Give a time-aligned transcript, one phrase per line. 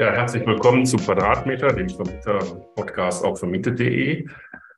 [0.00, 4.26] Ja, herzlich willkommen zu Quadratmeter, dem Vermieter-Podcast auf vermietet.de.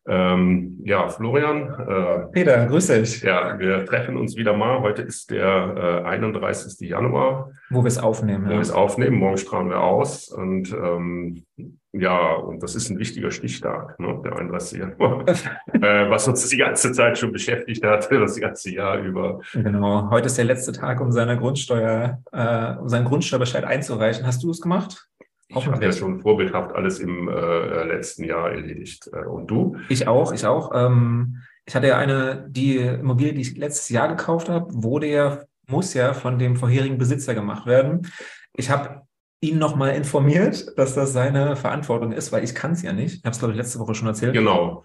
[0.08, 1.68] Ähm, ja, Florian.
[1.68, 3.22] Äh, Peter, grüß dich.
[3.22, 4.80] Ja, wir treffen uns wieder mal.
[4.80, 6.88] Heute ist der äh, 31.
[6.88, 7.52] Januar.
[7.70, 8.46] Wo wir es aufnehmen.
[8.46, 8.56] Wo ja.
[8.56, 9.18] wir es aufnehmen.
[9.18, 10.28] Morgen strahlen wir aus.
[10.28, 11.44] Und ähm,
[11.92, 14.78] ja, und das ist ein wichtiger Stichtag, ne, der 31.
[14.78, 15.28] Januar,
[15.72, 19.40] äh, was uns die ganze Zeit schon beschäftigt hat, das ganze Jahr über.
[19.52, 24.26] Genau, heute ist der letzte Tag, um seine Grundsteuer, äh, um seinen Grundsteuerbescheid einzureichen.
[24.26, 25.06] Hast du es gemacht?
[25.54, 29.10] Ich habe ja schon vorbildhaft alles im äh, letzten Jahr erledigt.
[29.12, 29.76] Äh, und du?
[29.88, 30.72] Ich auch, ich auch.
[30.74, 35.44] Ähm, ich hatte ja eine, die Immobilie, die ich letztes Jahr gekauft habe, wurde ja,
[35.68, 38.10] muss ja von dem vorherigen Besitzer gemacht werden.
[38.54, 39.02] Ich habe
[39.40, 43.18] ihn nochmal informiert, dass das seine Verantwortung ist, weil ich kann es ja nicht.
[43.18, 44.34] Ich habe es, glaube ich, letzte Woche schon erzählt.
[44.34, 44.84] Genau.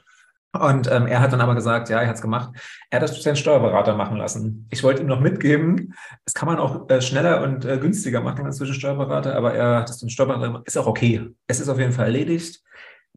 [0.54, 2.52] Und ähm, er hat dann aber gesagt, ja, er hat es gemacht.
[2.90, 4.68] Er hat das durch seinen Steuerberater machen lassen.
[4.72, 5.94] Ich wollte ihm noch mitgeben,
[6.26, 9.54] das kann man auch äh, schneller und äh, günstiger machen als durch den Steuerberater, aber
[9.54, 10.64] er hat es durch den Steuerberater gemacht.
[10.66, 11.30] Ist auch okay.
[11.48, 12.64] Es ist auf jeden Fall erledigt.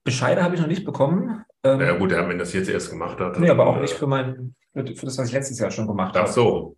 [0.02, 1.44] Bescheide habe ich noch nicht bekommen.
[1.62, 3.38] Ähm, ja gut, wenn das jetzt erst gemacht hat.
[3.38, 6.16] Nee, aber auch äh, nicht für mein, für das, was ich letztes Jahr schon gemacht
[6.16, 6.26] habe.
[6.28, 6.76] Ach so.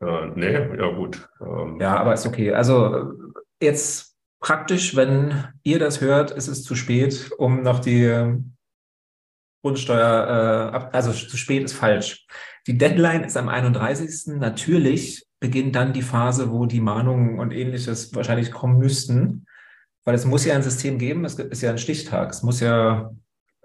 [0.00, 1.28] Äh, nee, ja gut.
[1.40, 2.52] Ähm, ja, aber ist okay.
[2.52, 3.12] Also
[3.62, 8.36] jetzt praktisch, wenn ihr das hört, ist es zu spät, um noch die
[9.62, 12.26] Grundsteuer, äh, also zu spät ist falsch.
[12.66, 14.38] Die Deadline ist am 31.
[14.38, 19.46] Natürlich beginnt dann die Phase, wo die Mahnungen und ähnliches wahrscheinlich kommen müssten,
[20.04, 23.10] weil es muss ja ein System geben, es ist ja ein Stichtag, es muss ja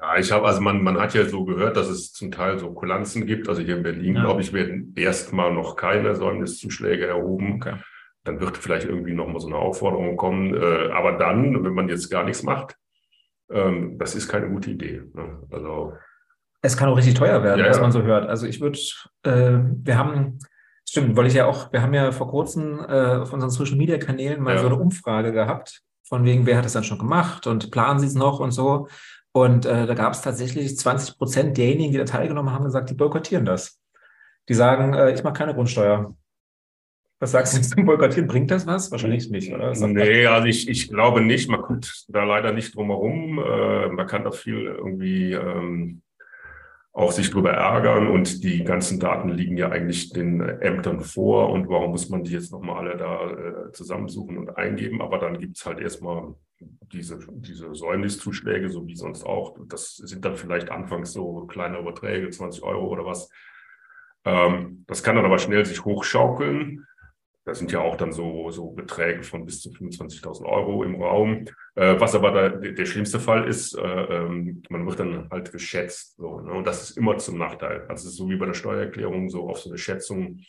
[0.02, 2.73] ja, ich habe, also man, man hat ja so gehört, dass es zum Teil so
[2.73, 3.48] Kulanzen gibt.
[3.48, 4.23] Also hier in Berlin, ja.
[4.23, 7.58] glaube ich, werden erstmal noch keine Säumniszuschläge erhoben.
[7.58, 7.76] Okay.
[8.23, 10.55] Dann wird vielleicht irgendwie noch mal so eine Aufforderung kommen.
[10.55, 12.78] Äh, aber dann, wenn man jetzt gar nichts macht,
[13.52, 15.02] ähm, das ist keine gute Idee.
[15.13, 15.39] Ne?
[15.52, 15.94] Also
[16.61, 18.30] es kann auch richtig teuer werden, ja, was man so hört.
[18.30, 18.77] Also ich würde,
[19.23, 20.38] äh, wir haben,
[20.88, 23.97] stimmt, weil ich ja auch, wir haben ja vor kurzem äh, auf unseren Social Media
[23.97, 24.61] Kanälen mal ja.
[24.61, 28.08] so eine Umfrage gehabt, von wegen, wer hat es dann schon gemacht und planen Sie
[28.08, 28.87] es noch und so.
[29.31, 32.95] Und äh, da gab es tatsächlich 20 Prozent derjenigen, die da teilgenommen haben, gesagt, die
[32.95, 33.80] boykottieren das.
[34.49, 36.14] Die sagen, äh, ich mache keine Grundsteuer.
[37.21, 38.27] Was sagst du zum Boykottieren?
[38.27, 38.92] Bringt das was?
[38.92, 39.73] Wahrscheinlich nicht, oder?
[39.87, 41.49] Nee, also ich, ich glaube nicht.
[41.49, 43.37] Man kommt da leider nicht drum herum.
[43.37, 46.02] Äh, man kann da viel irgendwie ähm,
[46.93, 51.70] auch sich drüber ärgern und die ganzen Daten liegen ja eigentlich den Ämtern vor und
[51.70, 54.99] warum muss man die jetzt nochmal alle da äh, zusammensuchen und eingeben?
[54.99, 56.33] Aber dann gibt's halt erstmal
[56.92, 59.55] diese, diese Säumniszuschläge, so wie sonst auch.
[59.67, 63.30] Das sind dann vielleicht anfangs so kleine Überträge, 20 Euro oder was.
[64.26, 66.88] Ähm, das kann dann aber schnell sich hochschaukeln.
[67.43, 71.45] Das sind ja auch dann so, so Beträge von bis zu 25.000 Euro im Raum.
[71.75, 76.17] Äh, was aber da, der schlimmste Fall ist, äh, ähm, man wird dann halt geschätzt.
[76.17, 76.52] So, ne?
[76.52, 77.85] Und das ist immer zum Nachteil.
[77.87, 80.41] Also so wie bei der Steuererklärung, so auf so eine Schätzung,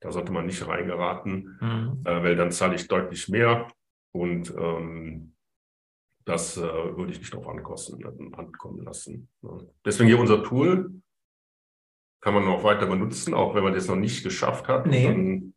[0.00, 2.02] da sollte man nicht reingeraten, mhm.
[2.04, 3.68] äh, weil dann zahle ich deutlich mehr
[4.10, 5.34] und ähm,
[6.24, 8.04] das äh, würde ich nicht drauf ankosten,
[8.34, 9.28] ankommen lassen.
[9.42, 9.68] Ne?
[9.84, 10.90] Deswegen hier unser Tool
[12.20, 14.86] kann man noch weiter benutzen, auch wenn man das noch nicht geschafft hat.
[14.86, 15.52] Nee.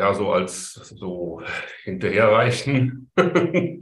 [0.00, 1.42] Ja, so als so
[1.84, 3.10] hinterherreichen.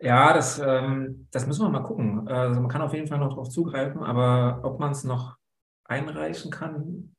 [0.00, 2.26] ja, das, ähm, das müssen wir mal gucken.
[2.26, 5.36] Also man kann auf jeden Fall noch darauf zugreifen, aber ob man es noch
[5.84, 7.14] einreichen kann,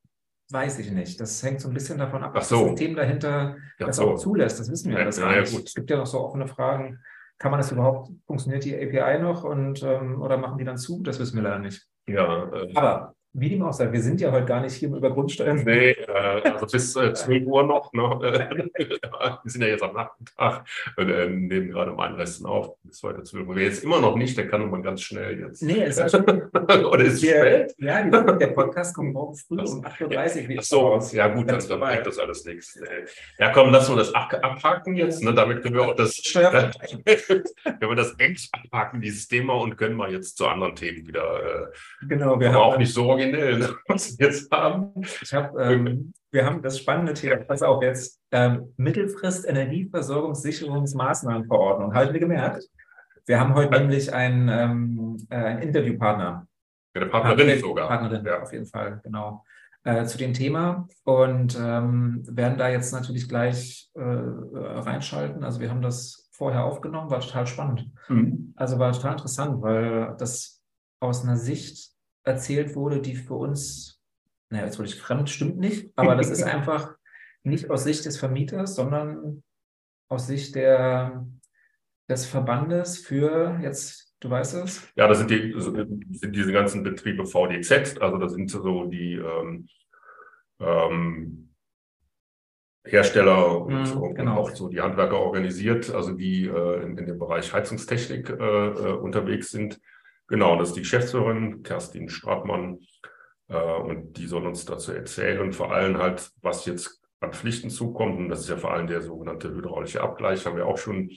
[0.52, 1.18] weiß ich nicht.
[1.22, 2.56] Das hängt so ein bisschen davon ab, Ach so.
[2.56, 4.10] das System dahinter ja, das so.
[4.10, 4.60] auch zulässt.
[4.60, 5.64] Das wissen wir ja, das ja, ja, gut.
[5.68, 7.00] Es gibt ja noch so offene Fragen.
[7.38, 11.02] Kann man das überhaupt, funktioniert die API noch und ähm, oder machen die dann zu?
[11.04, 11.88] Das wissen wir leider nicht.
[12.06, 15.12] Ja, äh, aber wie dem auch sei, wir sind ja heute gar nicht hier über
[15.12, 15.64] Grundsteuern.
[15.64, 17.94] Nee, äh, also bis äh, 12 Uhr noch.
[17.94, 18.02] Ne?
[18.74, 20.66] wir sind ja jetzt am Nachmittag
[20.98, 22.76] und äh, nehmen gerade am Einreisten auf.
[22.84, 23.56] Bis heute 12 Uhr.
[23.56, 25.62] Wer jetzt immer noch nicht, der kann man ganz schnell jetzt.
[25.62, 26.26] Nee, es ist schon.
[26.54, 27.76] Oder ist es spät?
[27.78, 30.56] Ja, der Podcast kommt morgen früh um 8.30 Uhr.
[30.58, 31.14] Ach so, raus.
[31.14, 32.80] ja gut, dann, dann bringt das alles nichts.
[33.38, 35.24] Ja komm, lassen wir das abhaken jetzt.
[35.24, 35.34] Ne?
[35.34, 36.72] Damit können wir auch das, können
[37.80, 41.70] wir das echt abhaken, dieses Thema, und können wir jetzt zu anderen Themen wieder.
[41.72, 44.94] Äh, genau, wir haben auch nicht so originell, was wir jetzt haben.
[45.22, 51.94] Ich hab, ähm, wir haben das spannende Thema, pass auf jetzt, ähm, Mittelfrist Energieversorgungssicherungsmaßnahmenverordnung.
[51.94, 52.68] Halten wir gemerkt?
[53.26, 56.46] Wir haben heute nämlich einen, ähm, äh, einen Interviewpartner.
[56.96, 57.88] Ja, eine Partnerin Partnerin sogar.
[57.88, 58.42] Partnerin, ja.
[58.42, 59.46] auf jeden Fall, genau.
[59.84, 65.42] Äh, zu dem Thema und ähm, werden da jetzt natürlich gleich äh, reinschalten.
[65.44, 67.90] Also wir haben das vorher aufgenommen, war total spannend.
[68.10, 68.54] Mhm.
[68.58, 70.62] Also war total interessant, weil das
[71.00, 71.94] aus einer Sicht
[72.24, 74.02] erzählt wurde, die für uns,
[74.50, 76.96] naja, jetzt wurde ich fremd, stimmt nicht, aber das ist einfach
[77.44, 79.44] nicht aus Sicht des Vermieters, sondern
[80.10, 81.26] aus Sicht der,
[82.10, 84.88] des Verbandes für jetzt, du weißt es?
[84.96, 85.56] Ja, das sind, die,
[86.12, 89.68] sind diese ganzen Betriebe VDZ, also das sind so die, ähm,
[90.60, 91.50] ähm,
[92.86, 94.38] Hersteller und, und genau.
[94.38, 98.94] auch so die Handwerker organisiert, also die äh, in, in, dem Bereich Heizungstechnik äh, äh,
[98.94, 99.80] unterwegs sind.
[100.30, 102.80] Genau, das ist die Geschäftsführerin Kerstin Stratmann
[103.48, 108.18] äh, und die soll uns dazu erzählen, vor allem halt, was jetzt an Pflichten zukommt.
[108.18, 111.10] Und das ist ja vor allem der sogenannte hydraulische Abgleich, haben wir auch schon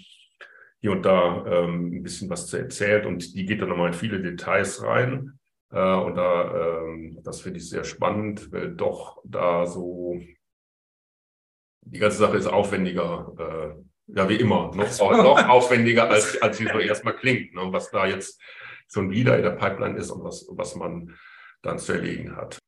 [0.80, 3.94] hier und da ähm, ein bisschen was zu erzählt und die geht dann nochmal in
[3.94, 5.38] viele Details rein.
[5.70, 10.20] Äh, und da, ähm, das finde ich sehr spannend, weil doch da so
[11.82, 16.66] die ganze Sache ist aufwendiger, äh, ja wie immer, noch, noch aufwendiger, als, als sie
[16.66, 17.68] so erstmal klingt, ne?
[17.70, 18.40] was da jetzt
[18.92, 21.14] schon wieder in der Pipeline ist und was, was man
[21.62, 22.58] dann zu erlegen hat.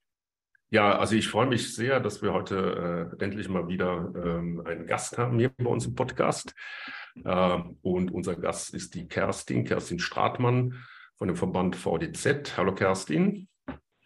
[0.70, 4.86] Ja, also ich freue mich sehr, dass wir heute äh, endlich mal wieder ähm, einen
[4.86, 6.54] Gast haben hier bei uns im Podcast.
[7.24, 10.82] Äh, und unser Gast ist die Kerstin, Kerstin Stratmann
[11.16, 12.56] von dem Verband VDZ.
[12.56, 13.48] Hallo Kerstin.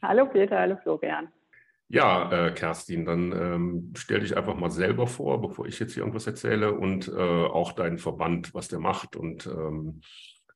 [0.03, 1.29] Hallo Peter, hallo Florian.
[1.89, 6.03] Ja, äh, Kerstin, dann ähm, stell dich einfach mal selber vor, bevor ich jetzt hier
[6.03, 10.03] irgendwas erzähle und äh, auch deinen Verband, was der macht und ähm,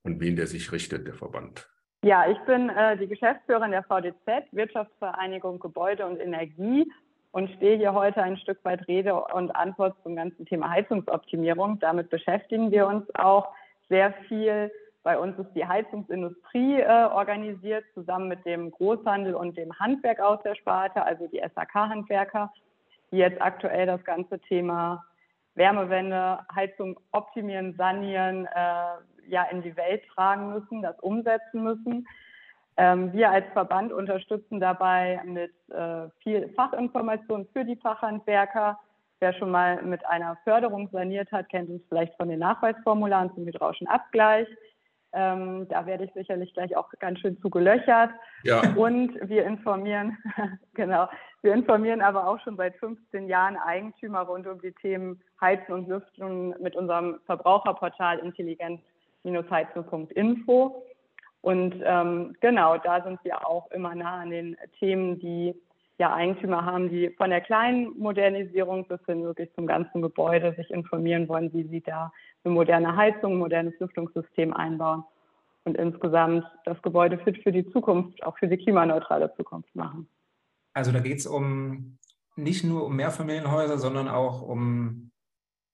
[0.04, 1.68] an wen der sich richtet, der Verband.
[2.04, 6.90] Ja, ich bin äh, die Geschäftsführerin der VDZ, Wirtschaftsvereinigung Gebäude und Energie
[7.30, 11.78] und stehe hier heute ein Stück weit Rede und Antwort zum ganzen Thema Heizungsoptimierung.
[11.78, 13.48] Damit beschäftigen wir uns auch
[13.88, 14.70] sehr viel
[15.02, 20.40] bei uns ist die Heizungsindustrie äh, organisiert, zusammen mit dem Großhandel und dem Handwerk aus
[20.44, 22.52] der Sparte, also die SAK-Handwerker,
[23.10, 25.04] die jetzt aktuell das ganze Thema
[25.54, 32.06] Wärmewende, Heizung optimieren, sanieren, äh, ja in die Welt tragen müssen, das umsetzen müssen.
[32.76, 38.78] Ähm, wir als Verband unterstützen dabei mit äh, viel Fachinformation für die Fachhandwerker.
[39.20, 43.46] Wer schon mal mit einer Förderung saniert hat, kennt uns vielleicht von den Nachweisformularen zum
[43.46, 44.48] hydraulischen Abgleich.
[45.14, 48.10] Ähm, da werde ich sicherlich gleich auch ganz schön zugelöchert.
[48.44, 48.62] Ja.
[48.74, 50.16] Und wir informieren,
[50.74, 51.08] genau,
[51.42, 55.88] wir informieren aber auch schon seit 15 Jahren Eigentümer rund um die Themen Heizen und
[55.88, 58.20] Lüften mit unserem Verbraucherportal
[59.24, 60.84] intelligent-heizen.info.
[61.40, 65.54] Und ähm, genau, da sind wir auch immer nah an den Themen, die
[65.98, 70.70] ja Eigentümer haben, die von der kleinen Modernisierung bis hin wirklich zum ganzen Gebäude sich
[70.70, 72.12] informieren wollen, wie sie da
[72.44, 75.04] eine moderne Heizung, ein modernes Lüftungssystem einbauen
[75.64, 80.08] und insgesamt das Gebäude fit für die Zukunft, auch für die klimaneutrale Zukunft machen.
[80.74, 81.98] Also da geht es um
[82.36, 85.10] nicht nur um Mehrfamilienhäuser, sondern auch um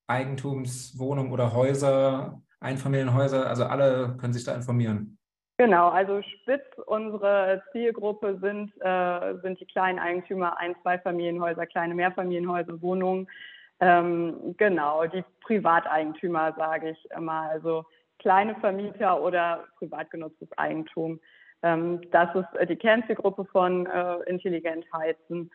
[0.09, 3.47] Eigentumswohnungen oder Häuser, Einfamilienhäuser.
[3.47, 5.19] Also alle können sich da informieren.
[5.59, 12.81] Genau, also spitz unsere Zielgruppe sind, äh, sind die kleinen Eigentümer, Ein-, Zweifamilienhäuser, kleine Mehrfamilienhäuser,
[12.81, 13.29] Wohnungen.
[13.81, 17.85] Ähm, genau, die Privateigentümer, sage ich immer, also
[18.21, 21.19] kleine Vermieter oder privat genutztes Eigentum.
[21.63, 25.51] Ähm, das ist äh, die Kernzielgruppe von äh, Intelligent Heizen.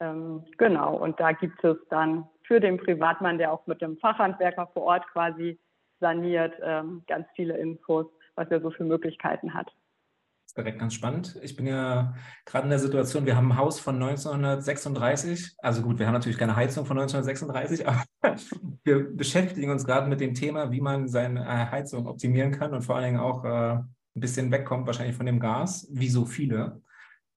[0.00, 4.66] Ähm, genau, und da gibt es dann für den Privatmann, der auch mit dem Fachhandwerker
[4.72, 5.58] vor Ort quasi
[6.02, 9.72] saniert, ähm, ganz viele Infos, was er so für Möglichkeiten hat
[10.56, 11.38] direkt ganz spannend.
[11.42, 12.14] Ich bin ja
[12.44, 15.54] gerade in der Situation, wir haben ein Haus von 1936.
[15.58, 18.04] Also gut, wir haben natürlich keine Heizung von 1936, aber
[18.84, 22.82] wir beschäftigen uns gerade mit dem Thema, wie man seine äh, Heizung optimieren kann und
[22.82, 26.82] vor allen Dingen auch äh, ein bisschen wegkommt wahrscheinlich von dem Gas, wie so viele.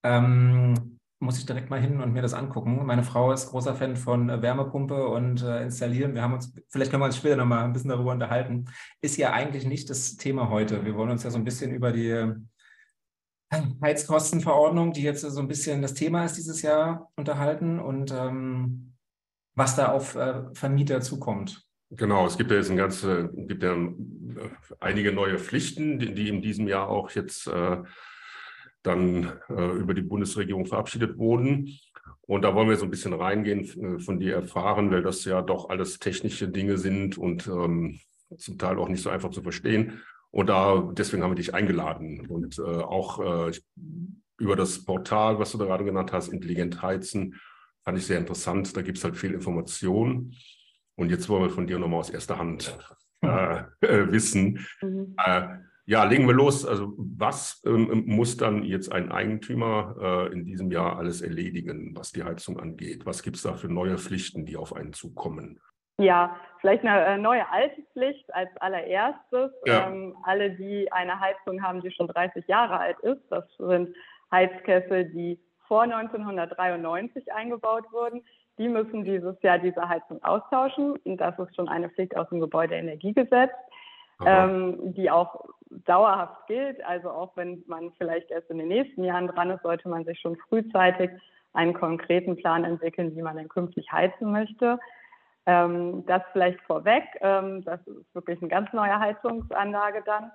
[0.04, 2.86] Ähm, muss ich direkt mal hin und mir das angucken.
[2.86, 6.14] Meine Frau ist großer Fan von äh, Wärmepumpe und äh, installieren.
[6.14, 8.66] Wir haben uns, vielleicht können wir uns später nochmal ein bisschen darüber unterhalten.
[9.02, 10.86] Ist ja eigentlich nicht das Thema heute.
[10.86, 12.34] Wir wollen uns ja so ein bisschen über die
[13.82, 18.94] Heizkostenverordnung, die jetzt so ein bisschen das Thema ist dieses Jahr, unterhalten und ähm,
[19.56, 21.66] was da auf äh, Vermieter zukommt.
[21.92, 23.90] Genau, es gibt ja jetzt ein ganze, gibt ja äh,
[24.80, 27.78] einige neue Pflichten, die, die in diesem Jahr auch jetzt äh,
[28.86, 31.78] dann äh, über die Bundesregierung verabschiedet wurden.
[32.22, 35.42] Und da wollen wir so ein bisschen reingehen, äh, von dir erfahren, weil das ja
[35.42, 38.00] doch alles technische Dinge sind und ähm,
[38.38, 40.02] zum Teil auch nicht so einfach zu verstehen.
[40.32, 42.28] Und da, deswegen haben wir dich eingeladen.
[42.28, 43.52] Und äh, auch äh,
[44.38, 47.36] über das Portal, was du da gerade genannt hast, Intelligent Heizen,
[47.84, 48.76] fand ich sehr interessant.
[48.76, 50.36] Da gibt es halt viel Information.
[50.96, 52.78] Und jetzt wollen wir von dir nochmal aus erster Hand
[53.22, 54.66] äh, äh, wissen.
[54.82, 55.14] Mhm.
[55.88, 56.66] Ja, legen wir los.
[56.66, 62.12] Also was ähm, muss dann jetzt ein Eigentümer äh, in diesem Jahr alles erledigen, was
[62.12, 63.06] die Heizung angeht?
[63.06, 65.60] Was gibt es da für neue Pflichten, die auf einen zukommen?
[65.98, 69.52] Ja, vielleicht eine äh, neue Alterspflicht als allererstes.
[69.66, 69.88] Ja.
[69.88, 73.96] Ähm, alle, die eine Heizung haben, die schon 30 Jahre alt ist, das sind
[74.32, 78.24] Heizkessel, die vor 1993 eingebaut wurden,
[78.58, 80.98] die müssen dieses Jahr diese Heizung austauschen.
[81.04, 83.52] Und das ist schon eine Pflicht aus dem Gebäudeenergiegesetz,
[84.24, 85.46] ähm, die auch
[85.86, 86.84] dauerhaft gilt.
[86.86, 90.20] Also auch wenn man vielleicht erst in den nächsten Jahren dran ist, sollte man sich
[90.20, 91.10] schon frühzeitig
[91.54, 94.80] einen konkreten Plan entwickeln, wie man denn künftig heizen möchte.
[95.46, 97.04] Ähm, das vielleicht vorweg.
[97.22, 100.32] Ähm, das ist wirklich eine ganz neue Heizungsanlage dann.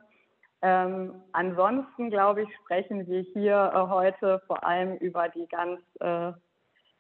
[0.62, 6.32] Ähm, ansonsten, glaube ich, sprechen wir hier äh, heute vor allem über die ganz äh,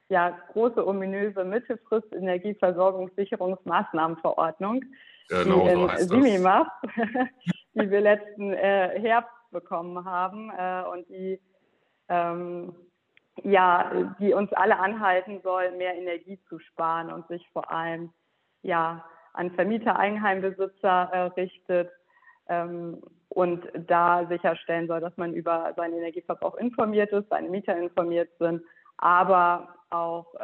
[0.08, 4.82] ja, große ominöse Mittelfrist Energieversorgungssicherungsmaßnahmenverordnung,
[5.30, 6.68] genau, die so in Simimaf,
[7.74, 11.40] die wir letzten äh, Herbst bekommen haben äh, und die
[12.08, 12.74] ähm,
[13.42, 18.12] ja, die uns alle anhalten soll, mehr Energie zu sparen und sich vor allem
[18.62, 21.90] ja an Vermieter, Eigenheimbesitzer äh, richtet
[22.48, 28.30] ähm, und da sicherstellen soll, dass man über seinen Energieverbrauch informiert ist, seine Mieter informiert
[28.38, 28.62] sind,
[28.98, 30.38] aber auch äh,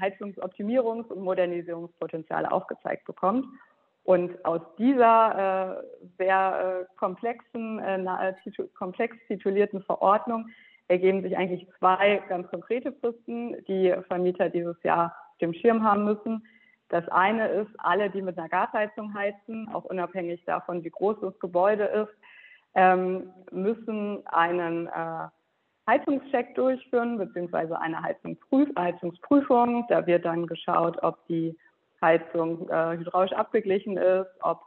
[0.00, 3.46] Heizungsoptimierungs- und Modernisierungspotenziale aufgezeigt bekommt.
[4.10, 10.48] Und aus dieser äh, sehr äh, komplexen, äh, titu komplex titulierten Verordnung
[10.88, 16.06] ergeben sich eigentlich zwei ganz konkrete Fristen, die Vermieter dieses Jahr auf dem Schirm haben
[16.06, 16.44] müssen.
[16.88, 21.38] Das eine ist, alle, die mit einer Gasheizung heizen, auch unabhängig davon, wie groß das
[21.38, 22.12] Gebäude ist,
[22.74, 25.28] ähm, müssen einen äh,
[25.86, 29.86] Heizungscheck durchführen, beziehungsweise eine Heizungsprüf Heizungsprüfung.
[29.88, 31.56] Da wird dann geschaut, ob die
[32.00, 34.62] Heizung äh, hydraulisch abgeglichen ist, ob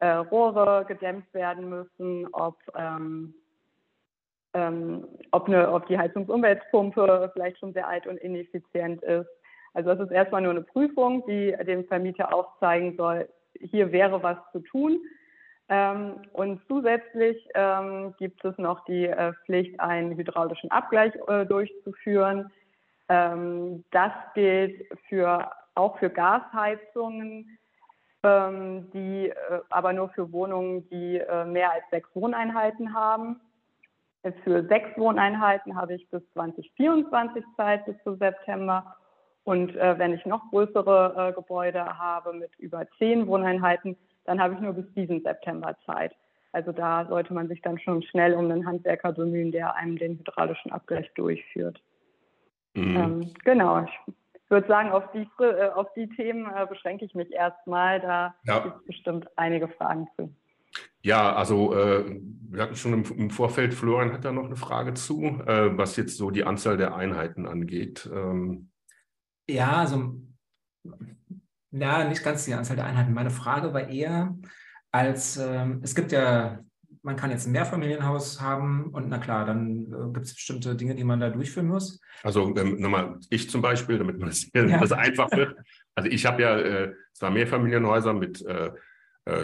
[0.00, 3.34] äh, Rohre gedämpft werden müssen, ob, ähm,
[4.54, 9.28] ähm, ob, eine, ob die Heizungsumweltpumpe vielleicht schon sehr alt und ineffizient ist.
[9.74, 13.28] Also das ist erstmal nur eine Prüfung, die dem Vermieter aufzeigen soll,
[13.60, 15.00] hier wäre was zu tun.
[15.68, 22.50] Ähm, und zusätzlich ähm, gibt es noch die äh, Pflicht, einen hydraulischen Abgleich äh, durchzuführen.
[23.10, 27.58] Ähm, das gilt für, auch für Gasheizungen,
[28.22, 33.40] ähm, die äh, aber nur für Wohnungen, die äh, mehr als sechs Wohneinheiten haben.
[34.42, 38.96] Für sechs Wohneinheiten habe ich bis 2024 Zeit bis zu September
[39.44, 44.54] und äh, wenn ich noch größere äh, Gebäude habe mit über zehn Wohneinheiten, dann habe
[44.54, 46.14] ich nur bis diesen September Zeit.
[46.52, 50.18] Also da sollte man sich dann schon schnell um einen Handwerker bemühen, der einem den
[50.18, 51.80] hydraulischen Abgleich durchführt.
[52.74, 52.96] Mhm.
[52.96, 53.84] Ähm, genau.
[53.84, 54.14] Ich
[54.50, 58.00] würde sagen, auf die, äh, auf die Themen äh, beschränke ich mich erstmal.
[58.00, 58.60] Da ja.
[58.60, 60.34] gibt es bestimmt einige Fragen zu.
[61.02, 64.94] Ja, also äh, wir hatten schon im, im, Vorfeld, Florian hat da noch eine Frage
[64.94, 68.08] zu, äh, was jetzt so die Anzahl der Einheiten angeht.
[68.12, 68.70] Ähm,
[69.48, 70.14] ja, also
[71.70, 73.14] ja, nicht ganz die Anzahl der Einheiten.
[73.14, 74.36] Meine Frage war eher,
[74.90, 76.60] als ähm, es gibt ja,
[77.02, 80.94] man kann jetzt ein Mehrfamilienhaus haben und na klar, dann äh, gibt es bestimmte Dinge,
[80.94, 82.00] die man da durchführen muss.
[82.22, 84.78] Also ähm, nochmal, ich zum Beispiel, damit man das, ja.
[84.78, 85.56] das einfach wird.
[85.94, 88.70] Also ich habe ja äh, zwei Mehrfamilienhäuser mit äh,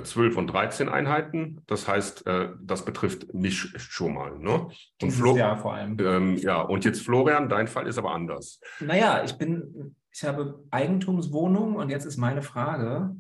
[0.03, 1.61] 12 äh, und 13 Einheiten.
[1.67, 4.39] Das heißt, äh, das betrifft mich schon mal.
[4.39, 4.69] Ne?
[5.03, 5.97] Und Flo Jahr vor allem.
[6.01, 8.61] Ähm, ja, und jetzt Florian, dein Fall ist aber anders.
[8.81, 13.15] Naja, ich bin, ich habe Eigentumswohnung und jetzt ist meine Frage.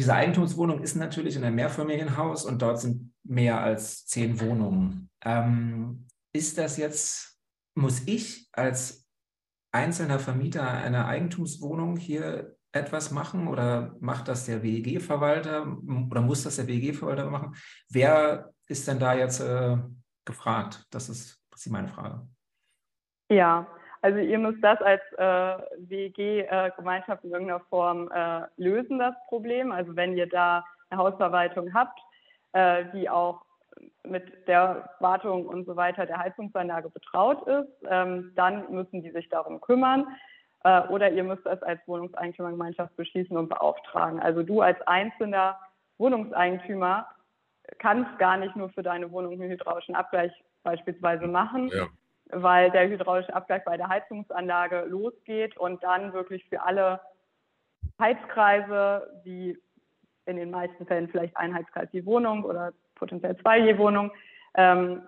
[0.00, 5.10] Diese Eigentumswohnung ist natürlich in einem Mehrfamilienhaus und dort sind mehr als zehn Wohnungen.
[5.22, 7.38] Ähm, ist das jetzt,
[7.74, 9.06] muss ich als
[9.72, 15.76] einzelner Vermieter einer Eigentumswohnung hier etwas machen oder macht das der WEG-Verwalter
[16.10, 17.54] oder muss das der WEG-Verwalter machen?
[17.90, 19.76] Wer ist denn da jetzt äh,
[20.24, 20.86] gefragt?
[20.88, 22.26] Das ist, das ist meine Frage.
[23.30, 23.66] Ja,
[24.02, 29.72] also ihr müsst das als äh, WEG-Gemeinschaft äh, in irgendeiner Form äh, lösen, das Problem.
[29.72, 31.98] Also wenn ihr da eine Hausverwaltung habt,
[32.52, 33.42] äh, die auch
[34.04, 39.28] mit der Wartung und so weiter der Heizungsanlage betraut ist, ähm, dann müssen die sich
[39.28, 40.06] darum kümmern.
[40.64, 44.20] Äh, oder ihr müsst es als Wohnungseigentümergemeinschaft beschließen und beauftragen.
[44.20, 45.58] Also du als einzelner
[45.98, 47.06] Wohnungseigentümer
[47.78, 51.86] kannst gar nicht nur für deine Wohnung einen hydraulischen Abgleich beispielsweise machen, ja.
[52.32, 57.00] Weil der hydraulische Abgleich bei der Heizungsanlage losgeht und dann wirklich für alle
[57.98, 59.58] Heizkreise, wie
[60.26, 64.12] in den meisten Fällen vielleicht ein Heizkreis die Wohnung oder potenziell zwei je Wohnung.
[64.54, 65.02] Ähm,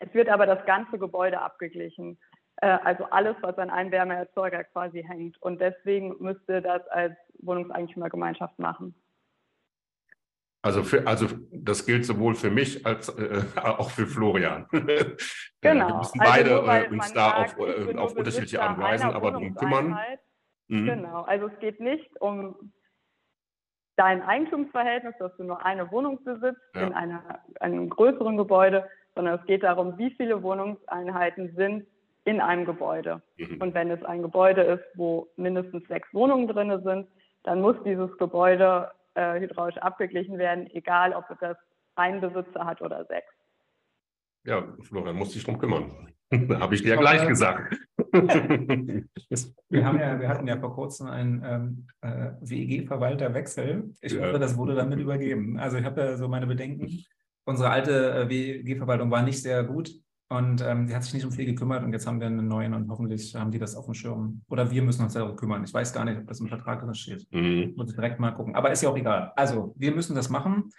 [0.00, 2.18] es wird aber das ganze Gebäude abgeglichen.
[2.56, 5.40] Äh, also alles, was an einem Wärmeerzeuger quasi hängt.
[5.42, 8.94] Und deswegen müsste das als Wohnungseigentümergemeinschaft machen.
[10.64, 14.66] Also, für, also das gilt sowohl für mich als äh, auch für Florian.
[15.64, 15.86] Genau.
[15.86, 19.10] Wir müssen also beide also uns da sagt, auf, äh, auf unterschiedliche Art und Weisen
[19.12, 19.96] aber darum kümmern.
[20.66, 20.86] Mhm.
[20.86, 22.72] Genau, also es geht nicht um
[23.94, 26.82] dein Eigentumsverhältnis, dass du nur eine Wohnung besitzt ja.
[26.82, 31.86] in einer, einem größeren Gebäude, sondern es geht darum, wie viele Wohnungseinheiten sind
[32.24, 33.22] in einem Gebäude.
[33.36, 33.60] Mhm.
[33.60, 37.06] Und wenn es ein Gebäude ist, wo mindestens sechs Wohnungen drin sind,
[37.44, 41.56] dann muss dieses Gebäude äh, hydraulisch abgeglichen werden, egal ob das
[41.94, 43.32] ein Besitzer hat oder sechs.
[44.44, 46.12] Ja, Florian muss sich drum kümmern.
[46.60, 47.76] Habe ich dir ja gleich gesagt.
[49.68, 53.94] wir, haben ja, wir hatten ja vor kurzem einen ähm, äh, WEG-Verwalterwechsel.
[54.00, 55.58] Ich hoffe, das wurde damit übergeben.
[55.58, 57.04] Also ich habe ja so meine Bedenken.
[57.44, 60.01] Unsere alte äh, WEG-Verwaltung war nicht sehr gut
[60.32, 62.72] und ähm, die hat sich nicht um viel gekümmert und jetzt haben wir einen neuen
[62.72, 64.40] und hoffentlich haben die das auf dem Schirm.
[64.48, 65.62] Oder wir müssen uns darüber kümmern.
[65.62, 67.26] Ich weiß gar nicht, ob das im Vertrag drin steht.
[67.32, 67.74] Mhm.
[67.76, 68.54] Muss ich direkt mal gucken.
[68.54, 69.32] Aber ist ja auch egal.
[69.36, 70.70] Also, wir müssen das machen.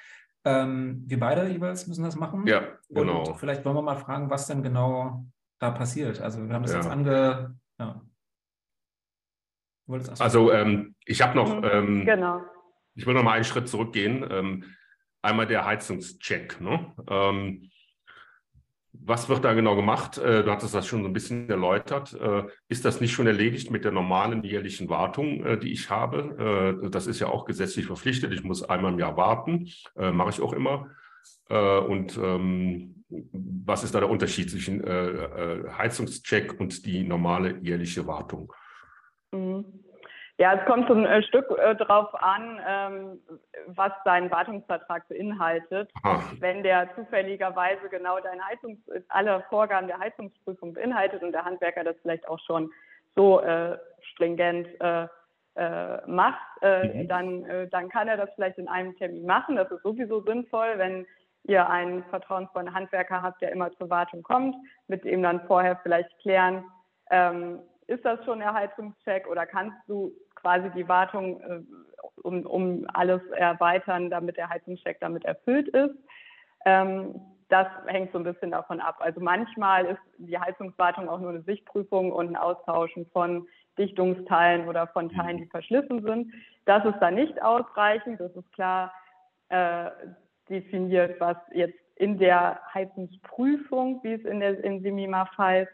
[0.44, 2.48] Ähm, wir beide jeweils müssen das machen.
[2.48, 3.28] Ja, genau.
[3.28, 5.24] Und vielleicht wollen wir mal fragen, was denn genau
[5.60, 6.20] da passiert.
[6.20, 6.78] Also, wir haben das ja.
[6.78, 7.56] jetzt ange.
[7.78, 8.02] Ja.
[10.18, 11.58] Also, ähm, ich habe noch.
[11.58, 11.70] Mhm.
[11.72, 12.42] Ähm, genau.
[12.96, 14.26] Ich will noch mal einen Schritt zurückgehen.
[14.32, 14.64] Ähm,
[15.22, 16.60] einmal der Heizungscheck.
[16.60, 16.92] Ne?
[19.06, 20.18] Was wird da genau gemacht?
[20.18, 22.14] Äh, du hattest das schon so ein bisschen erläutert.
[22.14, 26.90] Äh, ist das nicht schon erledigt mit der normalen jährlichen Wartung, äh, die ich habe?
[26.90, 28.32] Das ist ja auch gesetzlich verpflichtet.
[28.32, 29.70] Ich muss einmal im Jahr warten.
[29.96, 30.90] Mache ich auch immer.
[31.50, 38.54] Und ähm, was ist da der Unterschied zwischen Heizungscheck und die normale jährliche Wartung?
[39.32, 39.83] Mhm.
[40.44, 43.22] Ja, es kommt so ein äh, Stück äh, drauf an, ähm,
[43.68, 45.90] was dein Wartungsvertrag beinhaltet.
[46.04, 46.22] Ach.
[46.38, 51.96] Wenn der zufälligerweise genau deine Heizungs alle Vorgaben der Heizungsprüfung beinhaltet und der Handwerker das
[52.02, 52.70] vielleicht auch schon
[53.16, 55.08] so äh, stringent äh,
[55.56, 57.08] äh macht, äh, mhm.
[57.08, 59.56] dann, dann kann er das vielleicht in einem Termin machen.
[59.56, 61.08] Das ist sowieso sinnvoll, wenn
[61.44, 64.58] ihr einen vertrauensvollen Handwerker habt, der immer zur Wartung kommt,
[64.90, 66.66] mit dem dann vorher vielleicht klären,
[67.12, 70.12] ähm, ist das schon der Heizungscheck oder kannst du
[70.44, 71.62] quasi die Wartung äh,
[72.22, 75.96] um, um alles erweitern, damit der Heizungscheck damit erfüllt ist.
[76.66, 77.20] Ähm,
[77.50, 78.98] das hängt so ein bisschen davon ab.
[79.00, 83.48] Also manchmal ist die Heizungswartung auch nur eine Sichtprüfung und ein Austauschen von
[83.78, 86.34] Dichtungsteilen oder von Teilen, die verschlissen sind.
[86.66, 88.20] Das ist dann nicht ausreichend.
[88.20, 88.94] Das ist klar
[89.50, 89.90] äh,
[90.50, 95.72] definiert, was jetzt in der Heizungsprüfung, wie es in der in Simima heißt,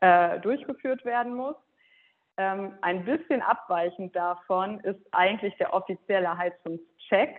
[0.00, 1.56] äh, durchgeführt werden muss.
[2.38, 7.36] Ähm, ein bisschen abweichend davon ist eigentlich der offizielle Heizungscheck,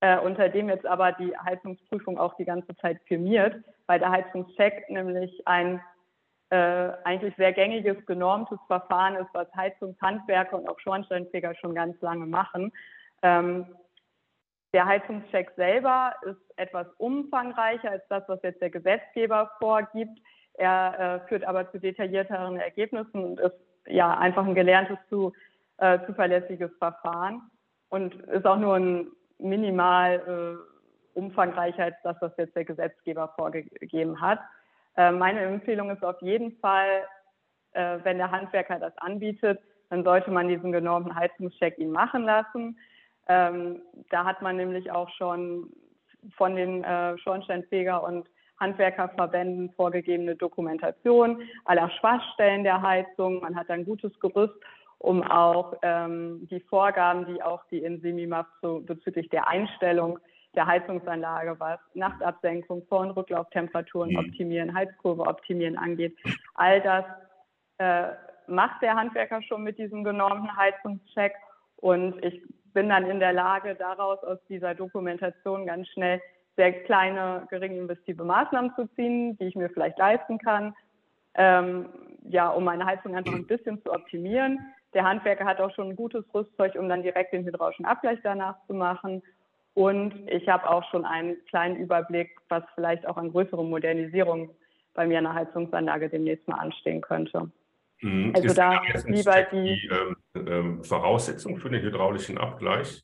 [0.00, 4.90] äh, unter dem jetzt aber die Heizungsprüfung auch die ganze Zeit firmiert, weil der Heizungscheck
[4.90, 5.80] nämlich ein
[6.50, 12.26] äh, eigentlich sehr gängiges, genormtes Verfahren ist, was Heizungshandwerker und auch Schornsteinfeger schon ganz lange
[12.26, 12.72] machen.
[13.22, 13.66] Ähm,
[14.74, 20.18] der Heizungscheck selber ist etwas umfangreicher als das, was jetzt der Gesetzgeber vorgibt.
[20.54, 23.54] Er äh, führt aber zu detaillierteren Ergebnissen und ist
[23.90, 25.32] ja einfach ein gelerntes, zu,
[25.78, 27.42] äh, zuverlässiges Verfahren
[27.88, 30.58] und ist auch nur ein minimal
[31.14, 34.40] äh, umfangreicher als das, was jetzt der Gesetzgeber vorgegeben hat.
[34.96, 37.04] Äh, meine Empfehlung ist auf jeden Fall,
[37.72, 42.78] äh, wenn der Handwerker das anbietet, dann sollte man diesen genormten Heizungscheck ihn machen lassen.
[43.28, 45.70] Ähm, da hat man nämlich auch schon
[46.36, 48.28] von den äh, Schornsteinfeger und
[48.60, 53.40] Handwerkerverbänden vorgegebene Dokumentation aller Schwachstellen der Heizung.
[53.40, 54.54] Man hat ein gutes Gerüst,
[54.98, 60.18] um auch ähm, die Vorgaben, die auch die Insemi macht, so bezüglich der Einstellung
[60.54, 64.18] der Heizungsanlage, was Nachtabsenkung, Vor- und Rücklauftemperaturen mhm.
[64.18, 66.16] optimieren, Heizkurve optimieren angeht.
[66.54, 67.04] All das
[67.78, 68.12] äh,
[68.46, 71.34] macht der Handwerker schon mit diesem genormten Heizungscheck.
[71.76, 72.42] Und ich
[72.72, 76.20] bin dann in der Lage, daraus aus dieser Dokumentation ganz schnell
[76.60, 80.74] sehr kleine, gering investive Maßnahmen zu ziehen, die ich mir vielleicht leisten kann,
[81.32, 81.86] ähm,
[82.28, 84.58] ja, um meine Heizung einfach ein bisschen zu optimieren.
[84.92, 88.56] Der Handwerker hat auch schon ein gutes Rüstzeug, um dann direkt den hydraulischen Abgleich danach
[88.66, 89.22] zu machen.
[89.72, 94.50] Und ich habe auch schon einen kleinen Überblick, was vielleicht auch an größeren Modernisierungen
[94.92, 97.50] bei mir in der Heizungsanlage demnächst mal anstehen könnte.
[98.02, 98.32] Mhm.
[98.34, 103.02] Also Ist da lieber die, die ähm, ähm, Voraussetzung für den hydraulischen Abgleich.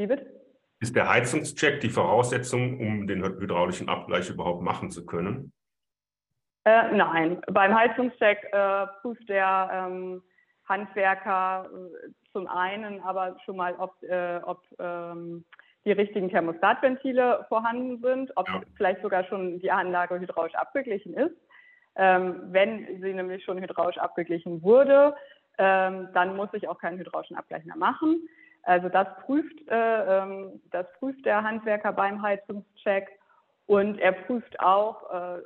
[0.00, 0.45] Wie bitte?
[0.86, 5.52] Ist der Heizungscheck die Voraussetzung, um den hydraulischen Abgleich überhaupt machen zu können?
[6.64, 10.22] Äh, nein, beim Heizungscheck äh, prüft der ähm,
[10.68, 15.44] Handwerker äh, zum einen aber schon mal, ob, äh, ob ähm,
[15.84, 18.60] die richtigen Thermostatventile vorhanden sind, ob ja.
[18.76, 21.34] vielleicht sogar schon die Anlage hydraulisch abgeglichen ist.
[21.96, 25.16] Ähm, wenn sie nämlich schon hydraulisch abgeglichen wurde,
[25.58, 28.28] ähm, dann muss ich auch keinen hydraulischen Abgleich mehr machen.
[28.66, 33.08] Also das prüft, äh, ähm, das prüft der Handwerker beim Heizungscheck
[33.66, 35.42] und er prüft auch äh,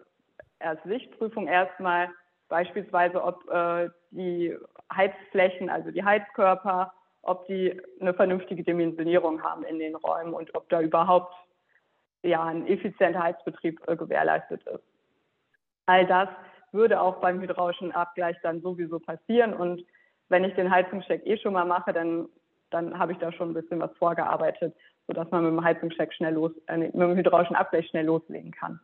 [0.61, 2.09] als Sichtprüfung erstmal
[2.49, 4.57] beispielsweise, ob äh, die
[4.91, 10.67] Heizflächen, also die Heizkörper, ob die eine vernünftige Dimensionierung haben in den Räumen und ob
[10.71, 11.35] da überhaupt
[12.23, 14.83] ja, ein effizienter Heizbetrieb äh, gewährleistet ist.
[15.85, 16.31] All das
[16.73, 19.85] würde auch beim hydraulischen Abgleich dann sowieso passieren und
[20.31, 22.31] wenn ich den Heizungscheck eh schon mal mache, dann
[22.71, 24.75] dann habe ich da schon ein bisschen was vorgearbeitet,
[25.07, 28.81] sodass man mit dem Heizungscheck schnell los, äh, mit dem hydraulischen Abgleich schnell loslegen kann.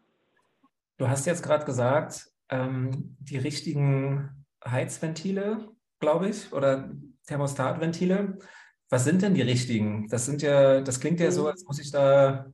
[0.99, 5.69] Du hast jetzt gerade gesagt, ähm, die richtigen Heizventile,
[6.01, 6.91] glaube ich, oder
[7.27, 8.39] Thermostatventile.
[8.89, 10.09] Was sind denn die richtigen?
[10.09, 11.49] Das sind ja, das klingt ja so, mhm.
[11.49, 12.47] als muss ich da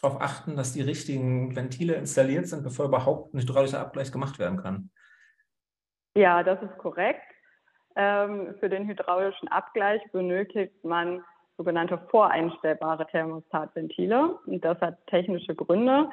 [0.00, 4.58] darauf achten, dass die richtigen Ventile installiert sind, bevor überhaupt ein hydraulischer Abgleich gemacht werden
[4.58, 4.90] kann.
[6.14, 7.22] Ja, das ist korrekt.
[7.96, 11.24] Ähm, für den hydraulischen Abgleich benötigt man
[11.56, 14.38] sogenannte voreinstellbare Thermostatventile.
[14.46, 16.08] Und das hat technische Gründe.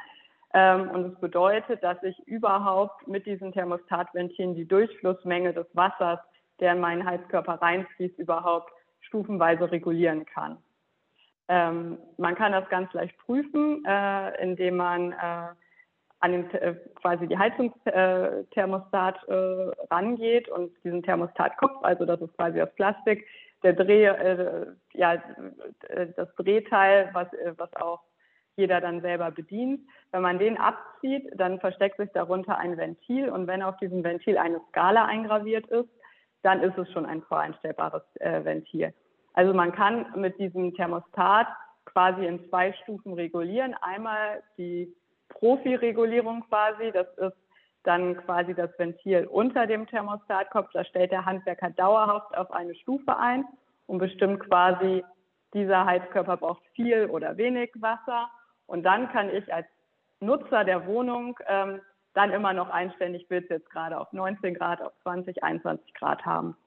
[0.53, 6.19] Ähm, und es bedeutet, dass ich überhaupt mit diesen Thermostatventilen die Durchflussmenge des Wassers,
[6.59, 10.57] der in meinen Heizkörper reinfließt, überhaupt stufenweise regulieren kann.
[11.47, 15.47] Ähm, man kann das ganz leicht prüfen, äh, indem man äh,
[16.19, 19.33] an den, äh, quasi die Heizungsthermostat äh,
[19.91, 23.25] rangeht und diesen Thermostatkopf, also das ist quasi aus Plastik,
[23.63, 25.13] der Dreh, äh, ja,
[25.89, 28.01] äh, das Drehteil, was, äh, was auch
[28.55, 29.81] jeder dann selber bedient.
[30.11, 34.37] Wenn man den abzieht, dann versteckt sich darunter ein Ventil und wenn auf diesem Ventil
[34.37, 35.89] eine Skala eingraviert ist,
[36.43, 38.93] dann ist es schon ein voreinstellbares äh, Ventil.
[39.33, 41.47] Also man kann mit diesem Thermostat
[41.85, 43.75] quasi in zwei Stufen regulieren.
[43.81, 44.91] Einmal die
[45.29, 47.37] Profi-Regulierung quasi, das ist
[47.83, 50.69] dann quasi das Ventil unter dem Thermostatkopf.
[50.73, 53.45] Da stellt der Handwerker dauerhaft auf eine Stufe ein
[53.85, 55.03] und bestimmt quasi,
[55.53, 58.29] dieser Heizkörper braucht viel oder wenig Wasser.
[58.65, 59.67] Und dann kann ich als
[60.19, 61.79] Nutzer der Wohnung ähm,
[62.13, 65.93] dann immer noch einstellen, ich will es jetzt gerade auf 19 Grad, auf 20, 21
[65.93, 66.57] Grad haben.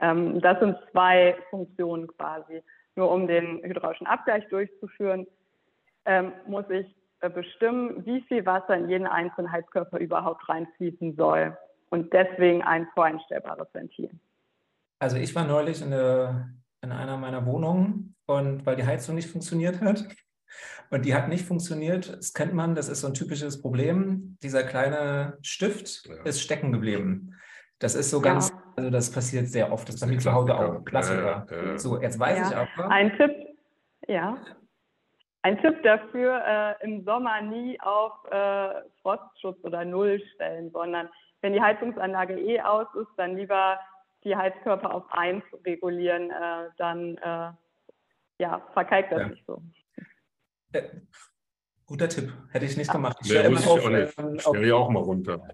[0.00, 2.62] Ähm, das sind zwei Funktionen quasi.
[2.96, 5.26] Nur um den hydraulischen Abgleich durchzuführen,
[6.06, 6.86] ähm, muss ich
[7.30, 11.56] bestimmen, wie viel Wasser in jeden einzelnen Heizkörper überhaupt reinfließen soll.
[11.90, 14.10] Und deswegen ein voreinstellbares Ventil.
[14.98, 19.30] Also ich war neulich in, eine, in einer meiner Wohnungen und weil die Heizung nicht
[19.30, 20.04] funktioniert hat.
[20.90, 22.16] Und die hat nicht funktioniert.
[22.16, 24.36] Das kennt man, das ist so ein typisches Problem.
[24.42, 26.22] Dieser kleine Stift ja.
[26.22, 27.34] ist stecken geblieben.
[27.80, 28.62] Das ist so ganz, ja.
[28.76, 29.88] also das passiert sehr oft.
[29.88, 30.84] Das, das ist bei mir zu Hause auch.
[30.84, 31.46] Klassiker.
[31.50, 32.90] Ja, so, jetzt weiß ich aber.
[32.90, 33.32] Ein Tipp,
[34.06, 34.38] ja.
[35.44, 41.10] Ein Tipp dafür, äh, im Sommer nie auf äh, Frostschutz oder Null stellen, sondern
[41.42, 43.78] wenn die Heizungsanlage eh aus ist, dann lieber
[44.24, 47.50] die Heizkörper auf 1 regulieren, äh, dann äh,
[48.38, 49.28] ja, verkalkt das ja.
[49.28, 49.62] nicht so.
[50.72, 50.82] Äh,
[51.84, 53.18] guter Tipp, hätte ich nicht gemacht.
[53.22, 55.46] Ich auf, ich ähm, stelle ja auch mal runter.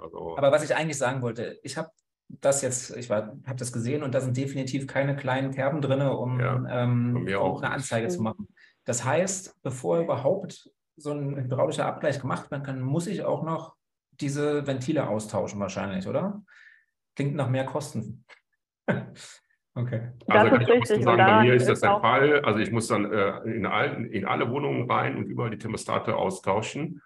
[0.00, 1.90] Also, aber was ich eigentlich sagen wollte, ich habe
[2.28, 6.40] das jetzt, ich habe das gesehen und da sind definitiv keine kleinen Kerben drin, um,
[6.40, 8.48] ja, ähm, um eine Anzeige zu machen.
[8.86, 13.74] Das heißt, bevor überhaupt so ein hydraulischer Abgleich gemacht werden kann, muss ich auch noch
[14.12, 16.42] diese Ventile austauschen wahrscheinlich, oder?
[17.14, 18.24] Klingt nach mehr Kosten.
[19.74, 20.12] okay.
[20.28, 21.02] Also kann ich richtig.
[21.02, 22.40] sagen, bei mir ist das der Fall.
[22.44, 26.16] Also ich muss dann äh, in, all, in alle Wohnungen rein und überall die Thermostate
[26.16, 27.02] austauschen.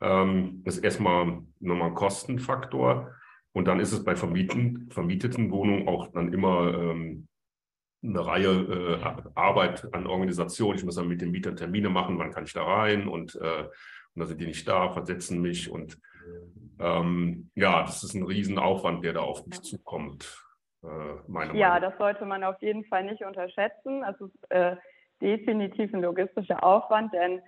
[0.00, 3.14] Ähm, das ist erstmal nochmal ein Kostenfaktor.
[3.52, 7.28] Und dann ist es bei vermieten, vermieteten Wohnungen auch dann immer ähm,
[8.02, 10.74] eine Reihe äh, Arbeit an Organisation.
[10.74, 13.62] Ich muss dann mit den Mietern Termine machen, wann kann ich da rein und, äh,
[13.64, 13.70] und
[14.16, 15.98] dann sind die nicht da, versetzen mich und
[16.80, 20.42] ähm, ja, das ist ein Riesenaufwand, der da auf mich zukommt.
[20.82, 20.86] Äh,
[21.28, 21.90] meine ja, Meinung.
[21.90, 24.04] das sollte man auf jeden Fall nicht unterschätzen.
[24.04, 24.76] Es ist äh,
[25.20, 27.40] definitiv ein logistischer Aufwand, denn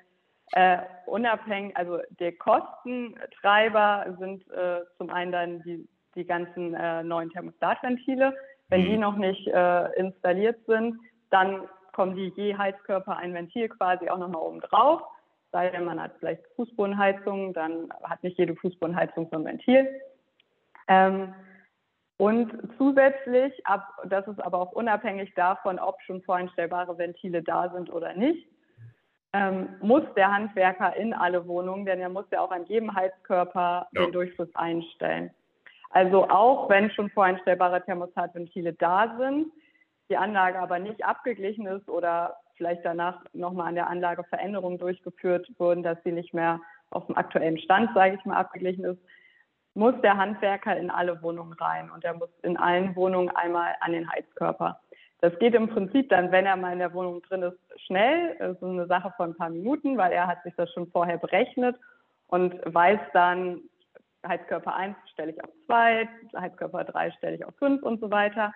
[0.53, 7.31] äh, unabhängig, also der Kostentreiber sind äh, zum einen dann die, die ganzen äh, neuen
[7.31, 8.35] Thermostatventile,
[8.69, 8.85] wenn mhm.
[8.87, 10.99] die noch nicht äh, installiert sind,
[11.31, 15.03] dann kommen die je Heizkörper ein Ventil quasi auch nochmal oben drauf.
[15.53, 19.89] Sei denn, man hat vielleicht Fußbodenheizung, dann hat nicht jede Fußbodenheizung so ein Ventil.
[20.89, 21.35] Ähm,
[22.17, 27.93] und zusätzlich, ab, das ist aber auch unabhängig davon, ob schon voreinstellbare Ventile da sind
[27.93, 28.49] oder nicht,
[29.33, 33.89] ähm, muss der Handwerker in alle Wohnungen, denn er muss ja auch an jedem Heizkörper
[33.93, 34.03] ja.
[34.03, 35.31] den Durchfluss einstellen.
[35.95, 39.47] Also auch wenn schon voreinstellbare Thermostatventile da sind,
[40.11, 45.49] die Anlage aber nicht abgeglichen ist oder vielleicht danach nochmal an der Anlage Veränderungen durchgeführt
[45.57, 48.99] wurden, dass sie nicht mehr auf dem aktuellen Stand, sage ich mal, abgeglichen ist,
[49.75, 53.93] muss der Handwerker in alle Wohnungen rein und er muss in allen Wohnungen einmal an
[53.93, 54.81] den Heizkörper.
[55.21, 58.35] Das geht im Prinzip dann, wenn er mal in der Wohnung drin ist, schnell.
[58.41, 61.19] Das ist eine Sache von ein paar Minuten, weil er hat sich das schon vorher
[61.19, 61.77] berechnet
[62.27, 63.61] und weiß dann,
[64.27, 68.53] Heizkörper 1 stelle ich auf 2, Heizkörper 3 stelle ich auf 5 und so weiter.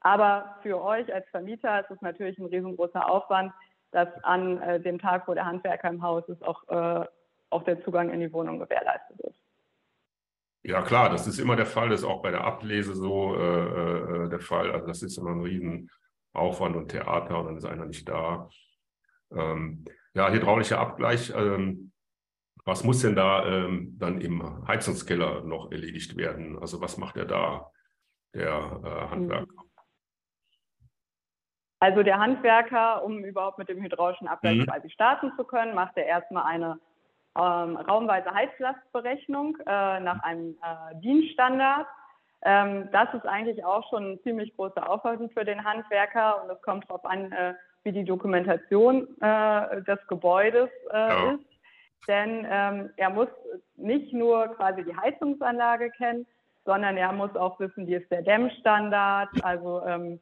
[0.00, 3.52] Aber für euch als Vermieter ist es natürlich ein riesengroßer Aufwand,
[3.90, 7.06] dass an äh, dem Tag, wo der Handwerker im Haus ist, auch, äh,
[7.50, 9.38] auch der Zugang in die Wohnung gewährleistet ist.
[10.62, 14.24] Ja klar, das ist immer der Fall, das ist auch bei der Ablese so äh,
[14.24, 14.72] äh der Fall.
[14.72, 18.48] Also das ist immer ein Riesenaufwand und Theater und dann ist einer nicht da.
[19.30, 21.32] Ähm, ja, hydraulischer Abgleich.
[21.36, 21.92] Ähm,
[22.64, 26.58] was muss denn da ähm, dann im Heizungskeller noch erledigt werden?
[26.58, 27.70] Also was macht er da,
[28.34, 29.64] der äh, Handwerker?
[31.80, 34.66] Also der Handwerker, um überhaupt mit dem hydraulischen Abgleich mhm.
[34.66, 36.80] quasi starten zu können, macht er erstmal eine
[37.36, 41.86] ähm, raumweise Heizlastberechnung äh, nach einem äh, DIN-Standard.
[42.42, 46.62] Ähm, das ist eigentlich auch schon ein ziemlich großer Aufwand für den Handwerker und es
[46.62, 51.32] kommt darauf an, äh, wie die Dokumentation äh, des Gebäudes äh, ja.
[51.32, 51.53] ist.
[52.06, 53.28] Denn ähm, er muss
[53.76, 56.26] nicht nur quasi die Heizungsanlage kennen,
[56.64, 60.20] sondern er muss auch wissen, wie ist der Dämmstandard, also ähm,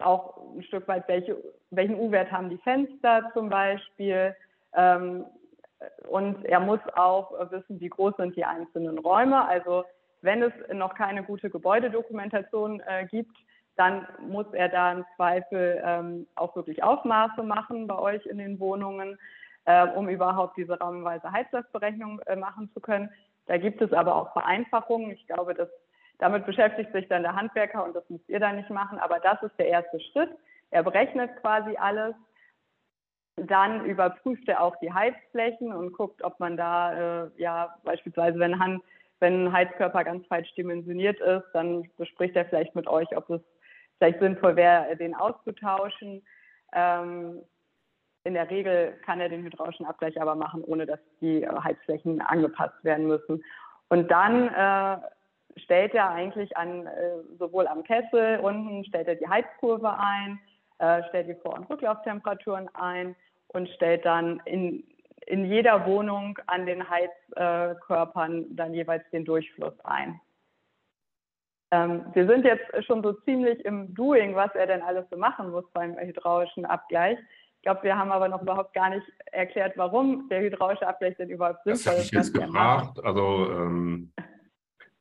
[0.00, 1.36] auch ein Stück weit, welche,
[1.70, 4.34] welchen U-Wert haben die Fenster zum Beispiel.
[4.74, 5.24] Ähm,
[6.08, 9.46] und er muss auch wissen, wie groß sind die einzelnen Räume.
[9.46, 9.84] Also
[10.22, 13.36] wenn es noch keine gute Gebäudedokumentation äh, gibt,
[13.76, 18.60] dann muss er da im Zweifel ähm, auch wirklich Aufmaße machen bei euch in den
[18.60, 19.18] Wohnungen,
[19.66, 23.10] äh, um überhaupt diese raumweise Heizlastberechnung äh, machen zu können.
[23.46, 25.10] Da gibt es aber auch Vereinfachungen.
[25.10, 25.68] Ich glaube, dass
[26.18, 28.98] damit beschäftigt sich dann der Handwerker und das müsst ihr dann nicht machen.
[28.98, 30.30] Aber das ist der erste Schritt.
[30.70, 32.14] Er berechnet quasi alles.
[33.36, 38.60] Dann überprüft er auch die Heizflächen und guckt, ob man da, äh, ja, beispielsweise, wenn,
[38.60, 38.82] Hand,
[39.18, 43.40] wenn ein Heizkörper ganz falsch dimensioniert ist, dann bespricht er vielleicht mit euch, ob es
[43.98, 46.22] vielleicht sinnvoll wäre, den auszutauschen.
[46.72, 47.42] Ähm,
[48.24, 52.82] in der Regel kann er den hydraulischen Abgleich aber machen, ohne dass die Heizflächen angepasst
[52.82, 53.44] werden müssen.
[53.88, 54.98] Und dann äh,
[55.60, 60.40] stellt er eigentlich an, äh, sowohl am Kessel unten, stellt er die Heizkurve ein,
[60.78, 63.14] äh, stellt die Vor- und Rücklauftemperaturen ein
[63.48, 64.84] und stellt dann in,
[65.26, 70.18] in jeder Wohnung an den Heizkörpern dann jeweils den Durchfluss ein.
[71.70, 75.50] Ähm, wir sind jetzt schon so ziemlich im Doing, was er denn alles so machen
[75.50, 77.18] muss beim hydraulischen Abgleich.
[77.64, 81.30] Ich glaube, wir haben aber noch überhaupt gar nicht erklärt, warum der hydraulische Abgleich denn
[81.30, 81.98] überhaupt sinnvoll ist.
[81.98, 83.02] Das ich jetzt gefragt.
[83.02, 84.12] Also ähm,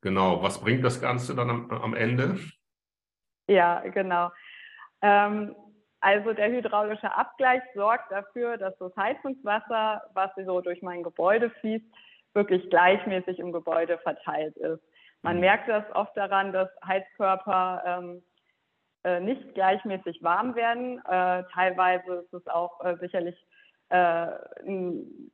[0.04, 2.38] Genau, was bringt das Ganze dann am, am Ende?
[3.48, 4.32] Ja, genau.
[5.02, 5.56] Ähm,
[6.02, 11.86] also der hydraulische Abgleich sorgt dafür, dass das Heizungswasser, was so durch mein Gebäude fließt,
[12.34, 14.82] wirklich gleichmäßig im Gebäude verteilt ist.
[15.22, 15.42] Man mhm.
[15.42, 18.24] merkt das oft daran, dass Heizkörper ähm,
[19.04, 21.00] äh, nicht gleichmäßig warm werden.
[21.00, 23.36] Äh, teilweise ist es auch äh, sicherlich
[23.90, 24.28] äh,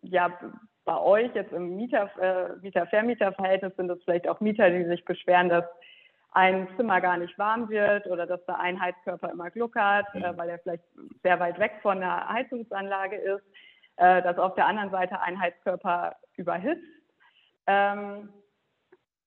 [0.02, 0.40] ja,
[0.86, 5.50] bei euch jetzt im Mieter, äh, Mieter-Vermieter-Verhältnis sind es vielleicht auch Mieter, die sich beschweren,
[5.50, 5.66] dass
[6.32, 10.50] ein Zimmer gar nicht warm wird oder dass der ein Heizkörper immer gluckert, äh, weil
[10.50, 10.84] er vielleicht
[11.24, 13.44] sehr weit weg von der Heizungsanlage ist,
[13.98, 16.88] dass auf der anderen Seite ein Heizkörper überhitzt.
[17.68, 18.30] Ähm,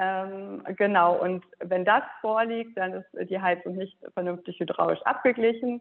[0.03, 5.81] ähm, genau, und wenn das vorliegt, dann ist die Heizung nicht vernünftig hydraulisch abgeglichen.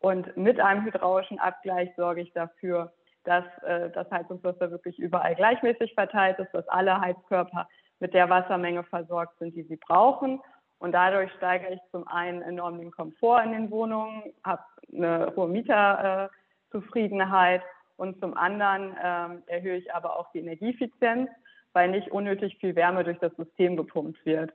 [0.00, 2.92] Und mit einem hydraulischen Abgleich sorge ich dafür,
[3.24, 7.68] dass äh, das Heizungswasser wirklich überall gleichmäßig verteilt ist, dass alle Heizkörper
[8.00, 10.40] mit der Wassermenge versorgt sind, die sie brauchen.
[10.80, 15.46] Und dadurch steigere ich zum einen enorm den Komfort in den Wohnungen, habe eine hohe
[15.46, 21.30] Mieterzufriedenheit äh, und zum anderen äh, erhöhe ich aber auch die Energieeffizienz,
[21.72, 24.52] weil nicht unnötig viel Wärme durch das System gepumpt wird.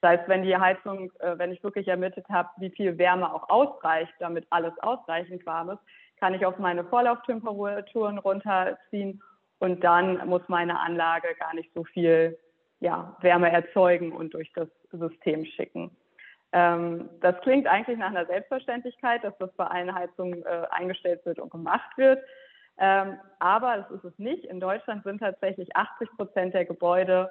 [0.00, 3.48] Das heißt, wenn die Heizung, äh, wenn ich wirklich ermittelt habe, wie viel Wärme auch
[3.48, 5.80] ausreicht, damit alles ausreichend warm ist,
[6.18, 9.22] kann ich auf meine Vorlauftemperaturen runterziehen
[9.58, 12.38] und dann muss meine Anlage gar nicht so viel
[12.80, 15.90] ja, Wärme erzeugen und durch das System schicken.
[16.52, 21.38] Ähm, das klingt eigentlich nach einer Selbstverständlichkeit, dass das bei allen Heizungen äh, eingestellt wird
[21.38, 22.22] und gemacht wird.
[22.78, 24.44] Ähm, aber das ist es nicht.
[24.44, 27.30] In Deutschland sind tatsächlich 80 Prozent der Gebäude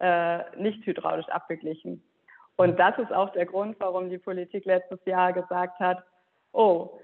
[0.00, 2.02] äh, nicht hydraulisch abgeglichen.
[2.56, 6.02] Und das ist auch der Grund, warum die Politik letztes Jahr gesagt hat,
[6.52, 6.98] oh,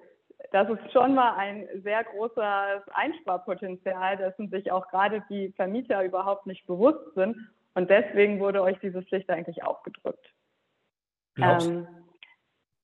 [0.50, 6.46] das ist schon mal ein sehr großes Einsparpotenzial, dessen sich auch gerade die Vermieter überhaupt
[6.46, 7.36] nicht bewusst sind.
[7.74, 10.34] Und deswegen wurde euch diese Pflicht eigentlich aufgedrückt.
[11.34, 11.86] Glaubst, ähm,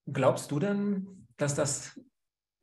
[0.07, 2.01] glaubst du denn, dass das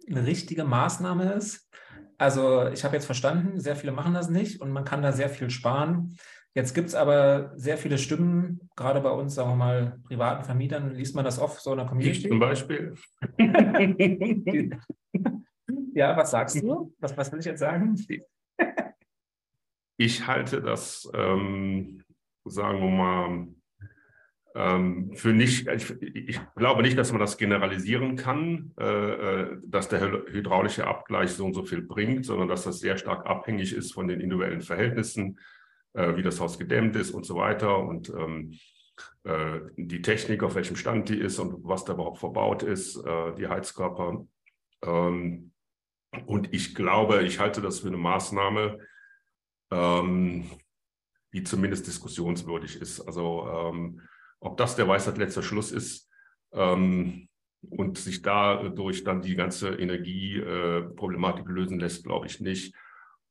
[0.10, 1.69] eine richtige Maßnahme ist?
[2.17, 5.30] Also ich habe jetzt verstanden, sehr viele machen das nicht und man kann da sehr
[5.30, 6.17] viel sparen.
[6.54, 10.93] Jetzt gibt es aber sehr viele Stimmen, gerade bei uns, sagen wir mal, privaten Vermietern,
[10.95, 12.19] liest man das oft so in der Community.
[12.19, 12.95] Ich zum Beispiel.
[15.93, 16.93] ja, was sagst du?
[16.99, 17.97] Was, was will ich jetzt sagen?
[19.97, 22.01] ich halte das, ähm,
[22.45, 23.47] sagen wir mal,
[24.55, 30.87] für nicht, ich, glaube nicht, dass man das generalisieren kann, äh, äh, dass der hydraulische
[30.87, 34.21] Abgleich so und so viel bringt, sondern dass das sehr stark abhängig ist von den
[34.21, 35.39] individuellen Verhältnissen
[35.91, 38.57] äh, wie das Haus gedämmt ist und so weiter und ähm,
[39.25, 42.95] äh, die Technik, auf welchem Stand die ist und was da überhaupt verbaut ist,
[43.37, 44.25] die Heizkörper.
[44.83, 45.51] Ähm,
[46.25, 48.79] und ich glaube, ich halte das für eine Maßnahme,
[49.71, 50.49] ähm,
[51.33, 53.01] die zumindest diskussionswürdig ist.
[53.01, 54.01] Also ähm,
[54.45, 56.10] ob das der Weisheit letzter Schluss ist
[56.53, 57.27] ähm,
[57.69, 62.75] und sich dadurch dann die ganze Energieproblematik äh, lösen lässt, glaube ich nicht.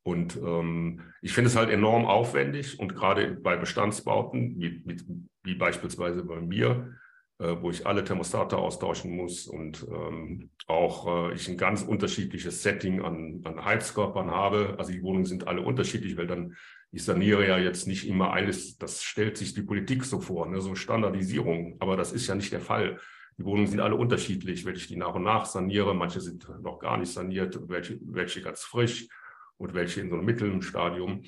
[0.02, 4.96] Und ähm, ich finde es halt enorm aufwendig und gerade bei Bestandsbauten, wie, wie,
[5.44, 6.94] wie beispielsweise bei mir,
[7.38, 12.62] äh, wo ich alle Thermostate austauschen muss und ähm, auch äh, ich ein ganz unterschiedliches
[12.62, 14.74] Setting an, an Heizkörpern habe.
[14.78, 16.54] Also die Wohnungen sind alle unterschiedlich, weil dann
[16.94, 20.60] ich saniere ja jetzt nicht immer alles, das stellt sich die Politik so vor, ne,
[20.60, 23.00] so Standardisierung, aber das ist ja nicht der Fall.
[23.36, 25.92] Die Wohnungen sind alle unterschiedlich, welche ich die nach und nach saniere.
[25.92, 29.08] Manche sind noch gar nicht saniert, welche, welche ganz frisch
[29.56, 31.24] und welche in so einem mittleren Stadium.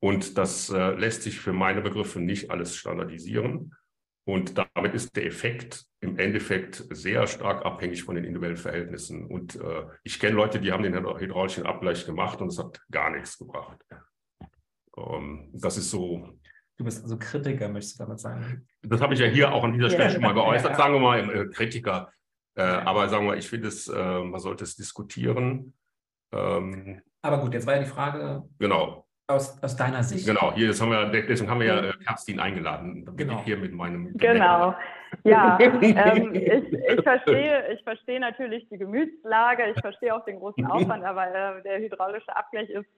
[0.00, 3.74] Und das äh, lässt sich für meine Begriffe nicht alles standardisieren.
[4.24, 9.26] Und damit ist der Effekt im Endeffekt sehr stark abhängig von den individuellen Verhältnissen.
[9.26, 13.10] Und äh, ich kenne Leute, die haben den hydraulischen Abgleich gemacht und es hat gar
[13.10, 13.84] nichts gebracht.
[14.98, 16.28] Ähm, das ist so.
[16.76, 18.66] Du bist also Kritiker, möchtest du damit sagen?
[18.82, 20.10] Das habe ich ja hier auch an dieser Stelle ja.
[20.10, 22.12] schon mal geäußert, sagen wir mal, äh, Kritiker.
[22.56, 25.74] Äh, aber sagen wir, ich finde es, äh, man sollte es diskutieren.
[26.32, 28.44] Ähm, aber gut, jetzt war ja die Frage.
[28.58, 29.06] Genau.
[29.30, 30.26] Aus, aus deiner Sicht.
[30.26, 33.04] Genau, hier das haben wir, deswegen haben wir ja äh, Kerstin eingeladen.
[33.04, 33.40] Da bin genau.
[33.40, 34.16] ich hier mit meinem.
[34.16, 34.74] Genau.
[35.24, 35.80] Ja, ähm,
[36.34, 41.26] ich, ich, verstehe, ich verstehe natürlich die Gemütslage, ich verstehe auch den großen Aufwand, aber
[41.26, 42.88] äh, der hydraulische Abgleich ist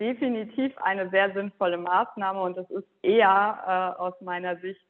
[0.00, 4.80] definitiv eine sehr sinnvolle Maßnahme und es ist eher äh, aus meiner Sicht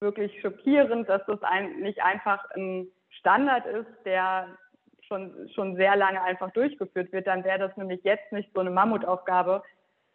[0.00, 4.48] wirklich schockierend, dass das ein, nicht einfach ein Standard ist, der
[5.06, 7.26] schon, schon sehr lange einfach durchgeführt wird.
[7.26, 9.62] Dann wäre das nämlich jetzt nicht so eine Mammutaufgabe,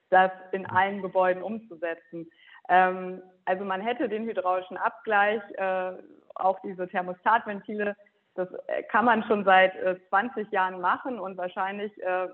[0.10, 2.30] das in allen Gebäuden umzusetzen.
[2.70, 5.92] Ähm, also man hätte den hydraulischen Abgleich, äh,
[6.34, 7.96] auch diese Thermostatventile,
[8.36, 12.28] das äh, kann man schon seit äh, 20 Jahren machen und wahrscheinlich äh,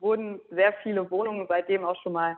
[0.00, 2.36] wurden sehr viele Wohnungen seitdem auch schon mal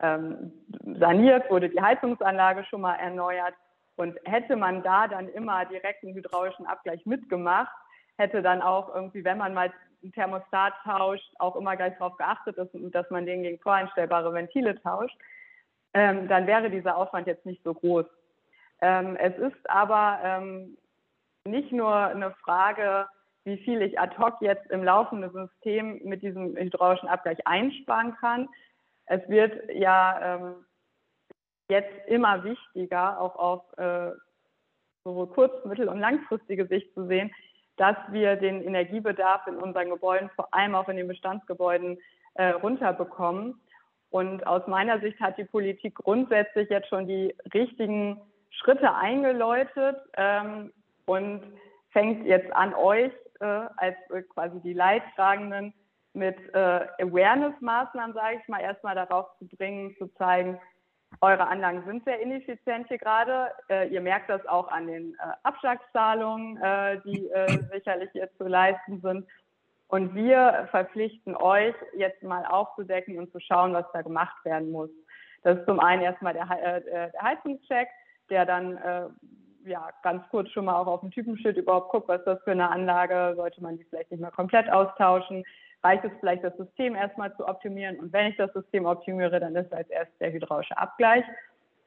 [0.00, 0.52] ähm,
[0.98, 3.54] saniert, wurde die Heizungsanlage schon mal erneuert.
[3.96, 7.72] Und hätte man da dann immer direkt einen hydraulischen Abgleich mitgemacht,
[8.16, 12.56] hätte dann auch irgendwie, wenn man mal einen Thermostat tauscht, auch immer gleich darauf geachtet,
[12.56, 15.16] dass, dass man den gegen voreinstellbare Ventile tauscht,
[15.92, 18.06] ähm, dann wäre dieser Aufwand jetzt nicht so groß.
[18.80, 20.78] Ähm, es ist aber ähm,
[21.50, 23.08] nicht nur eine Frage,
[23.44, 28.48] wie viel ich ad hoc jetzt im laufenden System mit diesem hydraulischen Abgleich einsparen kann.
[29.06, 30.54] Es wird ja ähm,
[31.68, 34.12] jetzt immer wichtiger, auch auf äh,
[35.04, 37.32] sowohl kurz-, mittel- und langfristige Sicht zu sehen,
[37.76, 41.98] dass wir den Energiebedarf in unseren Gebäuden, vor allem auch in den Bestandsgebäuden,
[42.34, 43.60] äh, runterbekommen.
[44.10, 50.72] Und aus meiner Sicht hat die Politik grundsätzlich jetzt schon die richtigen Schritte eingeläutet ähm,
[51.10, 51.42] und
[51.90, 55.74] fängt jetzt an, euch äh, als äh, quasi die Leidtragenden
[56.12, 60.58] mit äh, Awareness-Maßnahmen, sage ich mal, erstmal darauf zu bringen, zu zeigen,
[61.20, 63.50] eure Anlagen sind sehr ineffizient hier gerade.
[63.68, 67.28] Äh, ihr merkt das auch an den äh, Abschlagszahlungen, äh, die
[67.72, 69.26] sicherlich jetzt zu leisten sind.
[69.88, 74.90] Und wir verpflichten euch, jetzt mal aufzudecken und zu schauen, was da gemacht werden muss.
[75.42, 77.88] Das ist zum einen erstmal der, der Heizungscheck,
[78.28, 78.78] der dann
[79.64, 82.70] ja, ganz kurz schon mal auch auf dem Typenschild überhaupt guckt, was das für eine
[82.70, 85.44] Anlage, sollte man die vielleicht nicht mehr komplett austauschen
[85.82, 87.98] reicht es vielleicht, das System erstmal zu optimieren.
[88.00, 91.24] Und wenn ich das System optimiere, dann ist als erstes der hydraulische Abgleich.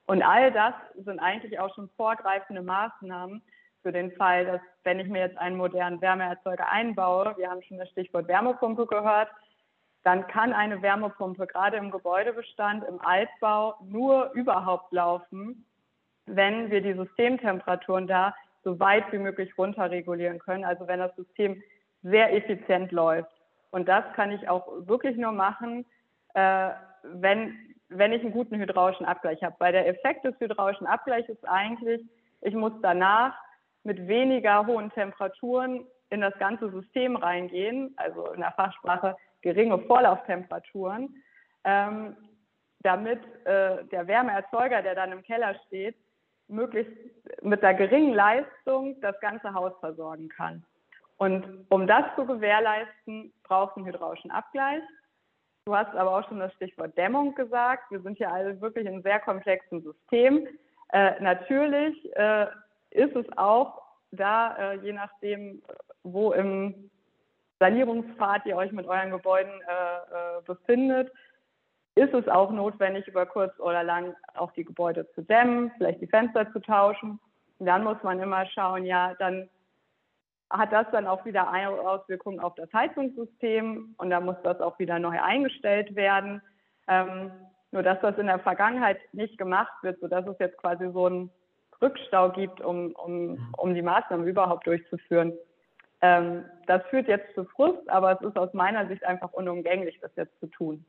[0.05, 0.73] Und all das
[1.05, 3.41] sind eigentlich auch schon vorgreifende Maßnahmen
[3.81, 7.77] für den Fall, dass wenn ich mir jetzt einen modernen Wärmeerzeuger einbaue, wir haben schon
[7.77, 9.29] das Stichwort Wärmepumpe gehört,
[10.03, 15.65] dann kann eine Wärmepumpe gerade im Gebäudebestand, im Altbau nur überhaupt laufen,
[16.25, 18.33] wenn wir die Systemtemperaturen da
[18.63, 20.63] so weit wie möglich runterregulieren können.
[20.63, 21.61] Also wenn das System
[22.01, 23.31] sehr effizient läuft.
[23.71, 25.85] Und das kann ich auch wirklich nur machen,
[26.33, 26.69] äh,
[27.03, 27.57] wenn,
[27.89, 29.55] wenn ich einen guten hydraulischen Abgleich habe.
[29.59, 32.01] Weil der Effekt des hydraulischen Abgleichs ist eigentlich,
[32.41, 33.35] ich muss danach
[33.83, 41.15] mit weniger hohen Temperaturen in das ganze System reingehen, also in der Fachsprache geringe Vorlauftemperaturen,
[41.63, 42.15] ähm,
[42.81, 45.95] damit äh, der Wärmeerzeuger, der dann im Keller steht,
[46.47, 46.93] möglichst
[47.41, 50.63] mit der geringen Leistung das ganze Haus versorgen kann.
[51.17, 54.81] Und um das zu gewährleisten, braucht es einen hydraulischen Abgleich.
[55.65, 57.89] Du hast aber auch schon das Stichwort Dämmung gesagt.
[57.89, 60.47] Wir sind ja alle wirklich in einem sehr komplexen System.
[60.91, 62.47] Äh, natürlich äh,
[62.91, 63.81] ist es auch
[64.11, 65.61] da, äh, je nachdem,
[66.03, 66.89] wo im
[67.59, 71.11] Sanierungspfad ihr euch mit euren Gebäuden äh, äh, befindet,
[71.95, 76.07] ist es auch notwendig, über kurz oder lang auch die Gebäude zu dämmen, vielleicht die
[76.07, 77.19] Fenster zu tauschen.
[77.59, 79.49] Und dann muss man immer schauen, ja, dann
[80.49, 84.99] hat das dann auch wieder Auswirkungen auf das Heizungssystem und da muss das auch wieder
[84.99, 86.41] neu eingestellt werden.
[86.87, 87.31] Ähm,
[87.71, 91.31] nur dass das in der Vergangenheit nicht gemacht wird, sodass es jetzt quasi so einen
[91.81, 95.33] Rückstau gibt, um, um, um die Maßnahmen überhaupt durchzuführen.
[96.01, 100.11] Ähm, das führt jetzt zu Frust, aber es ist aus meiner Sicht einfach unumgänglich, das
[100.15, 100.85] jetzt zu tun.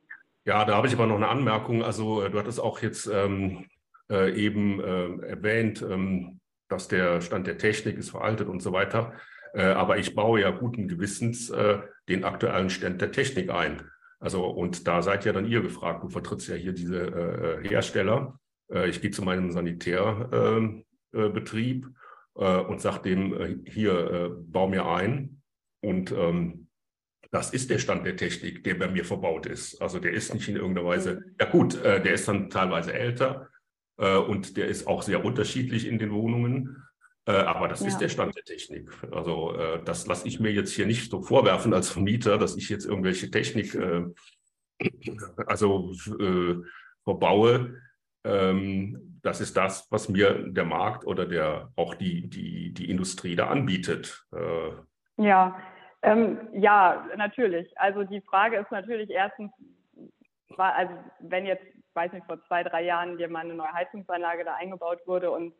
[0.46, 1.82] Ja, da habe ich aber noch eine Anmerkung.
[1.82, 3.66] Also äh, du hattest auch jetzt ähm,
[4.10, 9.14] äh, eben äh, erwähnt, ähm, dass der Stand der Technik ist veraltet und so weiter.
[9.54, 11.78] Äh, aber ich baue ja guten Gewissens äh,
[12.08, 13.88] den aktuellen Stand der Technik ein.
[14.20, 16.04] Also und da seid ja dann ihr gefragt.
[16.04, 18.38] Du vertrittst ja hier diese äh, Hersteller.
[18.86, 21.86] ich gehe zu meinem Sanitärbetrieb
[22.32, 25.42] und sage dem hier bau mir ein
[25.82, 26.63] und ähm,
[27.34, 29.82] das ist der Stand der Technik, der bei mir verbaut ist.
[29.82, 31.34] Also der ist nicht in irgendeiner Weise, mhm.
[31.40, 33.48] ja gut, äh, der ist dann teilweise älter
[33.98, 36.84] äh, und der ist auch sehr unterschiedlich in den Wohnungen.
[37.26, 37.88] Äh, aber das ja.
[37.88, 38.88] ist der Stand der Technik.
[39.10, 42.68] Also äh, das lasse ich mir jetzt hier nicht so vorwerfen als Vermieter, dass ich
[42.68, 44.04] jetzt irgendwelche Technik äh,
[45.44, 46.54] also äh,
[47.02, 47.80] verbaue.
[48.22, 53.34] Ähm, das ist das, was mir der Markt oder der auch die, die, die Industrie
[53.34, 54.24] da anbietet.
[55.16, 55.56] ja,
[56.04, 57.76] ähm, ja, natürlich.
[57.78, 59.50] Also die Frage ist natürlich erstens,
[60.56, 64.44] war, also wenn jetzt, weiß nicht, vor zwei, drei Jahren hier mal eine neue Heizungsanlage
[64.44, 65.54] da eingebaut wurde und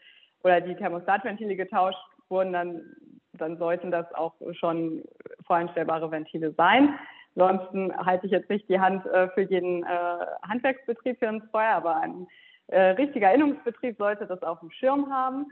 [0.45, 2.83] oder die Thermostatventile getauscht wurden, dann,
[3.33, 5.03] dann sollten das auch schon
[5.47, 6.99] voreinstellbare Ventile sein.
[7.35, 11.75] Ansonsten halte ich jetzt nicht die Hand äh, für jeden äh, Handwerksbetrieb für ins Feuer,
[11.75, 12.29] aber ein
[12.69, 15.47] äh, richtiger Innungsbetrieb sollte das auf dem Schirm haben.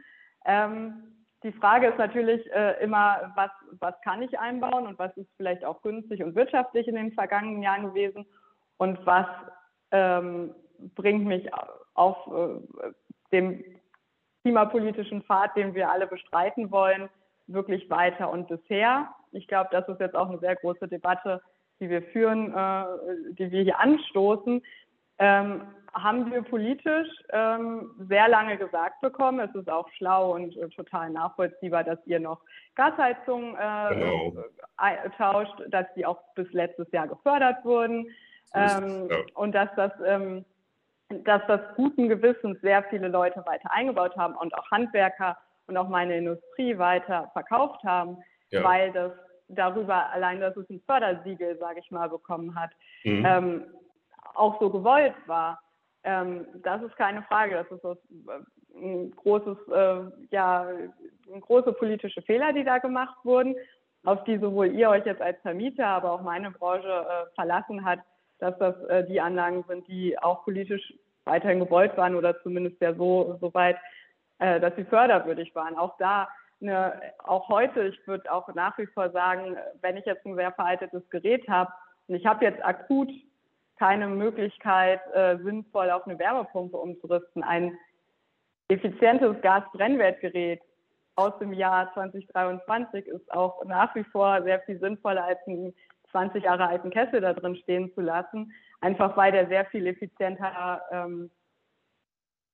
[0.45, 5.30] Ähm, die Frage ist natürlich äh, immer, was, was kann ich einbauen und was ist
[5.36, 8.26] vielleicht auch günstig und wirtschaftlich in den vergangenen Jahren gewesen
[8.76, 9.26] und was
[9.90, 10.55] ähm,
[10.95, 11.49] bringt mich
[11.95, 12.90] auf äh,
[13.32, 13.64] dem
[14.43, 17.09] klimapolitischen Pfad, den wir alle bestreiten wollen,
[17.47, 19.09] wirklich weiter und bisher.
[19.32, 21.43] Ich glaube, das ist jetzt auch eine sehr große Debatte,
[21.80, 22.84] die wir führen, äh,
[23.32, 24.62] die wir hier anstoßen.
[25.22, 25.62] Ähm,
[25.94, 29.38] haben wir politisch ähm, sehr lange gesagt bekommen.
[29.40, 32.40] Es ist auch schlau und äh, total nachvollziehbar, dass ihr noch
[32.74, 34.32] Gasheizungen äh, genau.
[34.82, 38.06] äh, tauscht, dass die auch bis letztes Jahr gefördert wurden
[38.54, 39.16] ähm, ja.
[39.34, 40.44] und dass das, ähm,
[41.24, 45.88] dass das guten Gewissens sehr viele Leute weiter eingebaut haben und auch Handwerker und auch
[45.88, 48.16] meine Industrie weiter verkauft haben,
[48.50, 48.64] ja.
[48.64, 49.12] weil das
[49.48, 52.70] darüber allein, dass es ein Fördersiegel, sage ich mal, bekommen hat,
[53.04, 53.24] mhm.
[53.26, 53.64] ähm,
[54.34, 55.60] auch so gewollt war.
[56.04, 57.54] Ähm, das ist keine Frage.
[57.56, 60.66] Das ist äh, ein großes, äh, ja,
[61.40, 63.54] große politische Fehler, die da gemacht wurden,
[64.04, 68.00] auf die sowohl ihr euch jetzt als Vermieter, aber auch meine Branche äh, verlassen hat,
[68.38, 70.92] dass das äh, die Anlagen sind, die auch politisch
[71.24, 73.76] weiterhin gewollt waren oder zumindest ja so, so weit,
[74.40, 75.76] äh, dass sie förderwürdig waren.
[75.76, 76.28] Auch da,
[76.60, 80.52] eine, auch heute, ich würde auch nach wie vor sagen, wenn ich jetzt ein sehr
[80.52, 81.72] veraltetes Gerät habe
[82.08, 83.10] und ich habe jetzt akut
[83.78, 87.42] keine Möglichkeit, äh, sinnvoll auf eine Wärmepumpe umzurüsten.
[87.42, 87.76] Ein
[88.68, 90.60] effizientes Gasbrennwertgerät
[91.16, 95.74] aus dem Jahr 2023 ist auch nach wie vor sehr viel sinnvoller als einen
[96.10, 100.82] 20 Jahre alten Kessel da drin stehen zu lassen, einfach weil der sehr viel effizienter
[100.90, 101.30] ähm,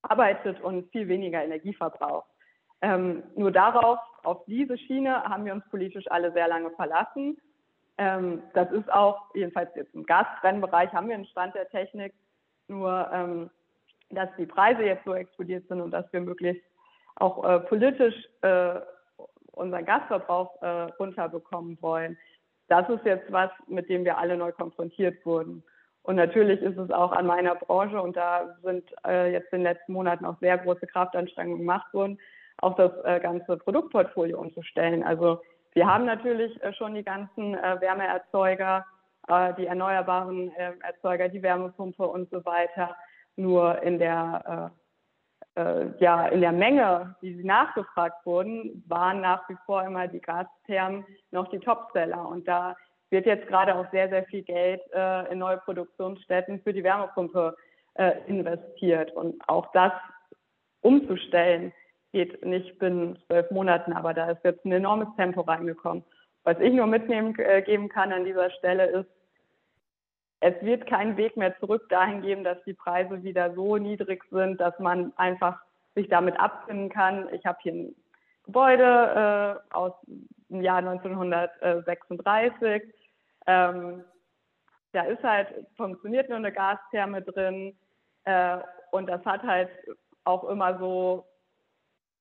[0.03, 2.29] arbeitet und viel weniger Energie verbraucht.
[2.81, 7.37] Ähm, nur darauf, auf diese Schiene haben wir uns politisch alle sehr lange verlassen
[7.99, 12.15] ähm, das ist auch, jedenfalls jetzt im Gasbrennbereich haben wir einen Stand der Technik,
[12.69, 13.51] nur ähm,
[14.11, 16.65] dass die Preise jetzt so explodiert sind und dass wir möglichst
[17.17, 18.81] auch äh, politisch äh,
[19.53, 20.67] unseren Gasverbrauch äh,
[20.99, 22.17] runterbekommen wollen.
[22.69, 25.65] Das ist jetzt was, mit dem wir alle neu konfrontiert wurden.
[26.03, 29.73] Und natürlich ist es auch an meiner Branche, und da sind äh, jetzt in den
[29.73, 32.19] letzten Monaten auch sehr große Kraftanstrengungen gemacht worden,
[32.59, 35.03] auch das äh, ganze Produktportfolio umzustellen.
[35.03, 35.41] Also
[35.75, 38.85] wir haben natürlich äh, schon die ganzen äh, Wärmeerzeuger,
[39.29, 40.51] äh, die erneuerbaren
[40.83, 42.97] Erzeuger, die Wärmepumpe und so weiter.
[43.37, 44.73] Nur in der,
[46.01, 51.07] ja, in der Menge, wie sie nachgefragt wurden, waren nach wie vor immer die Gasthermen
[51.31, 52.27] noch die Topseller.
[52.27, 52.75] Und da
[53.11, 54.81] wird jetzt gerade auch sehr, sehr viel Geld
[55.31, 57.55] in neue Produktionsstätten für die Wärmepumpe
[58.27, 59.13] investiert.
[59.13, 59.93] Und auch das
[60.81, 61.73] umzustellen,
[62.13, 66.05] geht nicht binnen zwölf Monaten, aber da ist jetzt ein enormes Tempo reingekommen.
[66.45, 69.09] Was ich nur mitnehmen äh, geben kann an dieser Stelle ist,
[70.41, 74.61] es wird keinen Weg mehr zurück dahin geben, dass die Preise wieder so niedrig sind,
[74.61, 75.61] dass man einfach
[75.95, 77.29] sich damit abfinden kann.
[77.35, 77.97] Ich habe hier ein
[78.45, 79.93] Gebäude äh, aus
[80.49, 82.83] dem Jahr 1936.
[83.47, 84.05] Ähm,
[84.93, 87.77] da ist halt, funktioniert nur eine Gastherme drin
[88.25, 88.59] äh,
[88.93, 89.71] und das hat halt
[90.25, 91.27] auch immer so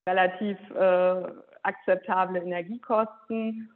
[0.07, 1.23] relativ äh,
[1.63, 3.71] akzeptable Energiekosten.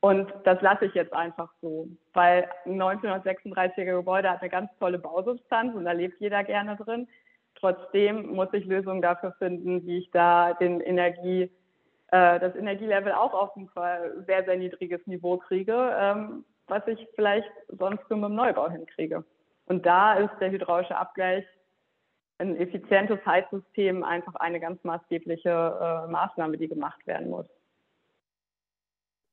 [0.00, 4.98] Und das lasse ich jetzt einfach so, weil ein 1936er Gebäude hat eine ganz tolle
[4.98, 7.08] Bausubstanz und da lebt jeder gerne drin.
[7.54, 11.42] Trotzdem muss ich Lösungen dafür finden, wie ich da den Energie,
[12.08, 13.70] äh, das Energielevel auch auf ein
[14.26, 19.24] sehr, sehr niedriges Niveau kriege, ähm, was ich vielleicht sonst nur mit dem Neubau hinkriege.
[19.66, 21.44] Und da ist der hydraulische Abgleich
[22.42, 27.46] ein effizientes Heizsystem einfach eine ganz maßgebliche äh, Maßnahme, die gemacht werden muss.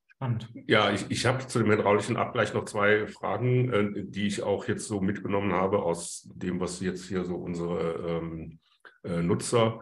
[0.07, 0.49] Spannend.
[0.67, 4.67] Ja, ich, ich habe zu dem hydraulischen Abgleich noch zwei Fragen, äh, die ich auch
[4.67, 8.59] jetzt so mitgenommen habe aus dem, was jetzt hier so unsere ähm,
[9.03, 9.81] äh, Nutzer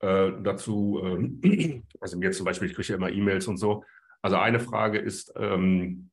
[0.00, 3.84] äh, dazu, äh, also mir zum Beispiel, ich kriege ja immer E-Mails und so.
[4.22, 6.10] Also eine Frage ist, ähm,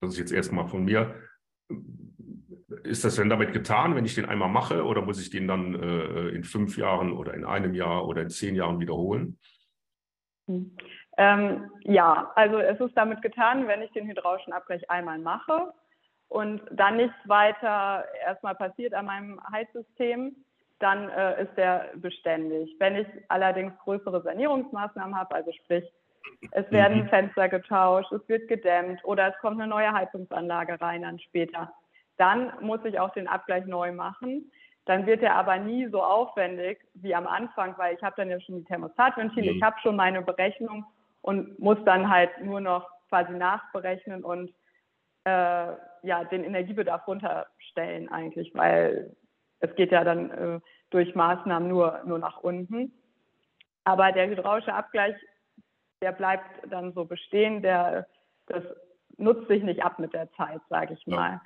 [0.00, 1.14] das ist jetzt erstmal von mir,
[2.84, 5.74] ist das denn damit getan, wenn ich den einmal mache oder muss ich den dann
[5.74, 9.38] äh, in fünf Jahren oder in einem Jahr oder in zehn Jahren wiederholen?
[10.46, 10.76] Hm.
[11.16, 15.72] Ähm, ja, also es ist damit getan, wenn ich den hydraulischen Abgleich einmal mache
[16.28, 20.36] und dann nichts weiter erstmal passiert an meinem Heizsystem,
[20.78, 22.74] dann äh, ist der beständig.
[22.78, 25.84] Wenn ich allerdings größere Sanierungsmaßnahmen habe, also sprich,
[26.52, 27.08] es werden mhm.
[27.08, 31.72] Fenster getauscht, es wird gedämmt oder es kommt eine neue Heizungsanlage rein dann später,
[32.20, 34.52] dann muss ich auch den Abgleich neu machen.
[34.84, 38.38] Dann wird er aber nie so aufwendig wie am Anfang, weil ich habe dann ja
[38.40, 39.56] schon die Thermostatventile, mhm.
[39.56, 40.84] ich habe schon meine Berechnung
[41.22, 44.50] und muss dann halt nur noch quasi nachberechnen und
[45.24, 49.14] äh, ja, den Energiebedarf runterstellen eigentlich, weil
[49.60, 50.60] es geht ja dann äh,
[50.90, 52.92] durch Maßnahmen nur, nur nach unten.
[53.84, 55.14] Aber der hydraulische Abgleich,
[56.02, 58.06] der bleibt dann so bestehen, der,
[58.46, 58.64] das
[59.16, 61.32] nutzt sich nicht ab mit der Zeit, sage ich mal.
[61.32, 61.40] Ja.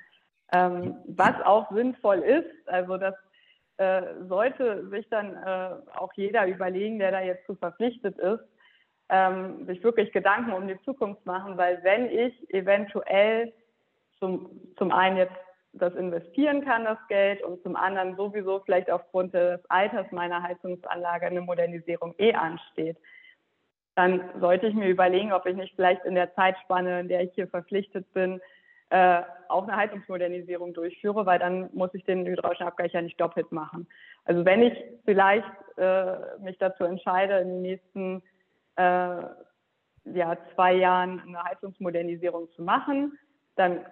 [0.51, 3.15] Ähm, was auch sinnvoll ist, also das
[3.77, 8.43] äh, sollte sich dann äh, auch jeder überlegen, der da jetzt zu verpflichtet ist,
[9.09, 13.53] ähm, sich wirklich Gedanken um die Zukunft machen, weil wenn ich eventuell
[14.19, 15.35] zum, zum einen jetzt
[15.73, 21.25] das investieren kann, das Geld, und zum anderen sowieso vielleicht aufgrund des Alters meiner Heizungsanlage
[21.25, 22.97] eine Modernisierung eh ansteht,
[23.95, 27.33] dann sollte ich mir überlegen, ob ich nicht vielleicht in der Zeitspanne, in der ich
[27.33, 28.41] hier verpflichtet bin,
[28.89, 33.51] äh, auch eine Heizungsmodernisierung durchführe, weil dann muss ich den hydraulischen Abgleich ja nicht doppelt
[33.51, 33.87] machen.
[34.25, 34.73] Also wenn ich
[35.05, 35.45] vielleicht
[35.77, 38.23] äh, mich dazu entscheide, in den nächsten
[38.75, 39.21] äh,
[40.05, 43.17] ja, zwei Jahren eine Heizungsmodernisierung zu machen,
[43.55, 43.85] dann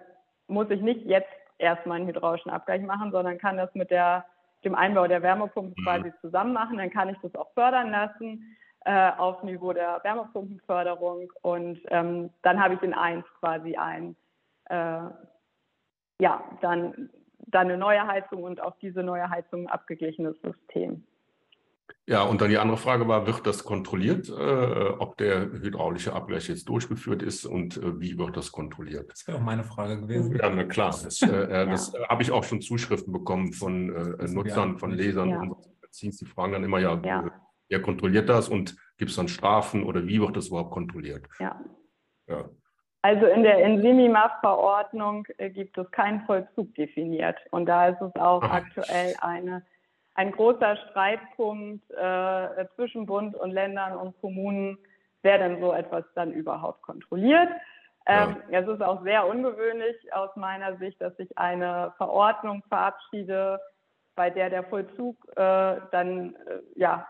[0.46, 1.28] muss ich nicht jetzt
[1.58, 4.24] erstmal einen hydraulischen Abgleich machen, sondern kann das mit der,
[4.64, 5.84] dem Einbau der Wärmepumpe mhm.
[5.84, 6.78] quasi zusammen machen.
[6.78, 12.62] Dann kann ich das auch fördern lassen äh, auf Niveau der Wärmepumpenförderung und ähm, dann
[12.62, 14.14] habe ich in eins quasi ein,
[14.66, 15.08] äh,
[16.20, 17.10] ja, dann,
[17.46, 21.04] dann eine neue Heizung und auf diese neue Heizung ein abgeglichenes System.
[22.06, 26.48] Ja, und dann die andere Frage war, wird das kontrolliert, äh, ob der hydraulische Abgleich
[26.48, 29.10] jetzt durchgeführt ist und äh, wie wird das kontrolliert?
[29.10, 30.36] Das wäre auch meine Frage gewesen.
[30.36, 30.90] Ja, na klar.
[30.90, 31.64] Das, äh, äh ja.
[31.64, 35.40] das habe ich auch schon Zuschriften bekommen von äh, Nutzern, von Lesern ja.
[35.40, 36.18] unseres Magazins.
[36.18, 37.30] Die fragen dann immer, ja, ja.
[37.70, 41.26] wer kontrolliert das und gibt es dann Strafen oder wie wird das überhaupt kontrolliert?
[41.38, 41.58] Ja.
[42.26, 42.50] ja.
[43.04, 47.36] Also in der Insimimaf-Verordnung äh, gibt es keinen Vollzug definiert.
[47.50, 49.62] Und da ist es auch aktuell eine
[50.14, 54.78] ein großer Streitpunkt äh, zwischen Bund und Ländern und Kommunen,
[55.20, 57.50] wer denn so etwas dann überhaupt kontrolliert.
[58.06, 58.60] Ähm, ja.
[58.60, 63.60] Es ist auch sehr ungewöhnlich aus meiner Sicht, dass ich eine Verordnung verabschiede,
[64.14, 67.06] bei der der Vollzug äh, dann, äh, ja,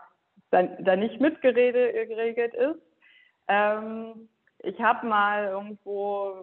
[0.51, 2.81] dann, dann nicht mitgeregelt ist.
[3.47, 4.27] Ähm,
[4.65, 6.35] ich habe mal irgendwo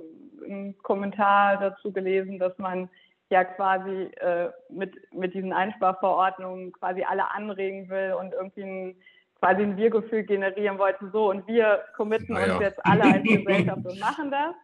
[0.45, 2.89] einen Kommentar dazu gelesen, dass man
[3.31, 8.97] ja quasi äh, mit, mit diesen Einsparverordnungen quasi alle anregen will und irgendwie ein,
[9.41, 12.55] quasi ein Wir-Gefühl generieren wollte, so und wir committen naja.
[12.55, 14.55] uns jetzt alle als Gesellschaft und machen das.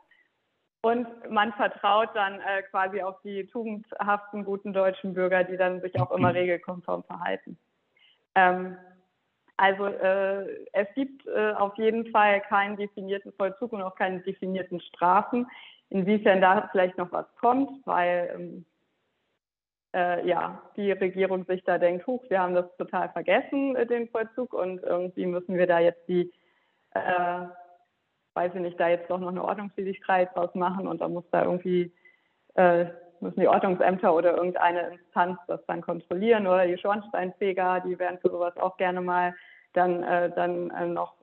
[0.81, 5.99] Und man vertraut dann äh, quasi auf die tugendhaften, guten deutschen Bürger, die dann sich
[5.99, 7.59] auch immer regelkonform verhalten.
[8.37, 8.77] Ähm,
[9.59, 14.81] also äh, es gibt äh, auf jeden Fall keinen definierten Vollzug und auch keine definierten
[14.81, 15.47] Strafen.
[15.91, 18.65] Inwiefern da vielleicht noch was kommt, weil ähm,
[19.95, 24.09] äh, ja, die Regierung sich da denkt, huch, wir haben das total vergessen, äh, den
[24.09, 26.33] Vollzug, und irgendwie müssen wir da jetzt die,
[26.95, 27.47] äh,
[28.35, 31.43] weiß ich nicht, da jetzt doch noch eine Ordnungswidrigkeit draus machen und da muss da
[31.43, 31.93] irgendwie,
[32.55, 32.87] äh,
[33.21, 38.31] müssen die Ordnungsämter oder irgendeine Instanz das dann kontrollieren oder die Schornsteinfeger, die werden für
[38.31, 39.35] sowas auch gerne mal
[39.73, 41.15] dann, äh, dann äh, noch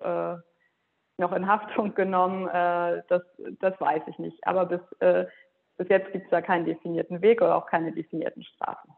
[1.18, 3.22] noch in Haftung genommen, äh, das,
[3.62, 4.46] das weiß ich nicht.
[4.46, 5.26] Aber bis, äh,
[5.78, 8.92] bis jetzt gibt es da keinen definierten Weg oder auch keine definierten Strafen.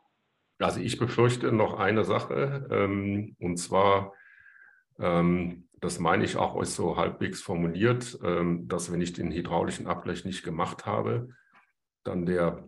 [0.59, 4.13] Also ich befürchte noch eine Sache, ähm, und zwar
[4.99, 9.87] Ähm, das meine ich auch ist so halbwegs formuliert, ähm, dass wenn ich den hydraulischen
[9.87, 11.29] Abgleich nicht gemacht habe,
[12.03, 12.61] dann der, äh,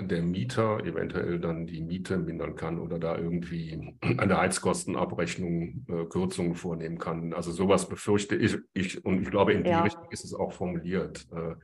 [0.00, 6.04] der Mieter eventuell dann die Miete mindern kann oder da irgendwie an der Heizkostenabrechnung äh,
[6.06, 7.32] Kürzungen vornehmen kann.
[7.32, 9.82] Also sowas befürchte ich, ich und ich glaube, in die ja.
[9.82, 11.26] Richtung ist es auch formuliert.
[11.32, 11.54] Äh,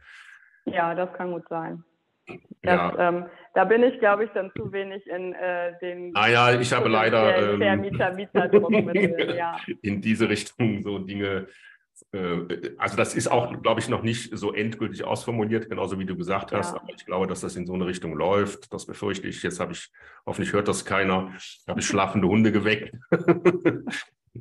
[0.70, 1.84] ja, das kann gut sein.
[2.26, 3.08] Das, ja.
[3.08, 6.12] ähm, da bin ich, glaube ich, dann zu wenig in äh, den.
[6.12, 9.56] Naja, ah ich habe leider ähm, Vermieter, Mieter mit, ja.
[9.82, 11.46] in diese Richtung so Dinge.
[12.12, 16.16] Äh, also das ist auch, glaube ich, noch nicht so endgültig ausformuliert, genauso wie du
[16.16, 16.74] gesagt hast.
[16.74, 16.80] Ja.
[16.80, 18.72] Aber ich glaube, dass das in so eine Richtung läuft.
[18.72, 19.42] Das befürchte ich.
[19.42, 19.90] Jetzt habe ich,
[20.26, 21.32] hoffentlich hört das keiner,
[21.68, 22.94] habe ich schlafende Hunde geweckt.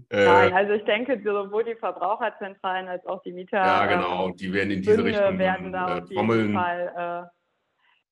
[0.10, 3.58] Äh, Nein, also ich denke, sowohl die Verbraucherzentralen als auch die Mieter.
[3.58, 7.30] Ja, genau, die werden in diese Richtung werden da äh, jeden Fall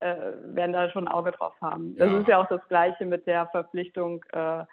[0.01, 0.15] äh,
[0.55, 1.95] werden da schon ein Auge drauf haben.
[1.95, 2.19] Das ja.
[2.19, 4.63] ist ja auch das Gleiche mit der Verpflichtung, äh,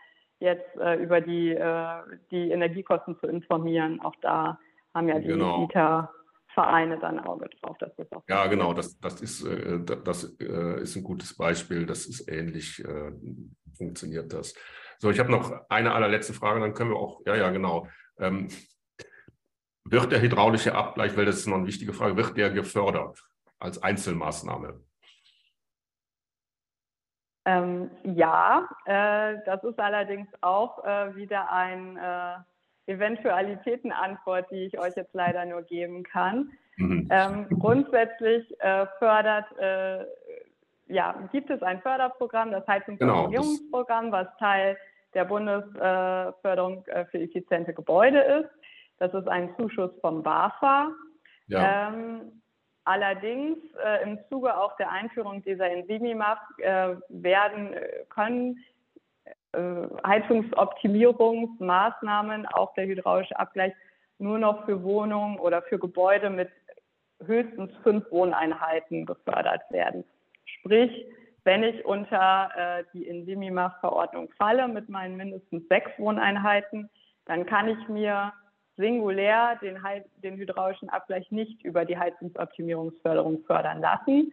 [0.40, 4.00] jetzt äh, über die, äh, die Energiekosten zu informieren.
[4.00, 4.58] Auch da
[4.94, 5.60] haben ja die genau.
[5.60, 7.76] Mietervereine dann ein Auge drauf.
[7.78, 11.86] Das ist auch ja, genau, das, das, ist, äh, das äh, ist ein gutes Beispiel.
[11.86, 12.82] Das ist ähnlich,
[13.76, 14.54] funktioniert das.
[14.98, 17.86] So, ich habe noch eine allerletzte Frage, dann können wir auch, ja, ja, genau.
[18.18, 18.48] Ähm,
[19.84, 23.24] wird der hydraulische Abgleich, weil das ist noch eine wichtige Frage, wird der gefördert
[23.58, 24.80] als Einzelmaßnahme?
[27.48, 32.44] Ähm, ja, äh, das ist allerdings auch äh, wieder eine
[32.86, 36.50] äh, Eventualitätenantwort, die ich euch jetzt leider nur geben kann.
[36.76, 37.08] Mhm.
[37.10, 40.04] Ähm, grundsätzlich äh, fördert, äh,
[40.88, 44.76] ja, gibt es ein Förderprogramm, das Heizungsoptimierungsprogramm, genau, was Teil
[45.14, 48.50] der Bundesförderung äh, für effiziente Gebäude ist.
[48.98, 50.90] Das ist ein Zuschuss vom BAFA.
[51.46, 51.88] Ja.
[51.88, 52.42] Ähm,
[52.88, 58.64] Allerdings äh, im Zuge auch der Einführung dieser Enzymimap äh, werden äh, können
[59.52, 63.74] äh, Heizungsoptimierungsmaßnahmen, auch der hydraulische Abgleich,
[64.16, 66.48] nur noch für Wohnungen oder für Gebäude mit
[67.26, 70.02] höchstens fünf Wohneinheiten gefördert werden.
[70.46, 71.04] Sprich,
[71.44, 76.88] wenn ich unter äh, die Enzymimap-Verordnung falle mit meinen mindestens sechs Wohneinheiten,
[77.26, 78.32] dann kann ich mir
[78.78, 79.78] singulär den,
[80.22, 84.32] den hydraulischen Abgleich nicht über die Heizungsoptimierungsförderung fördern lassen.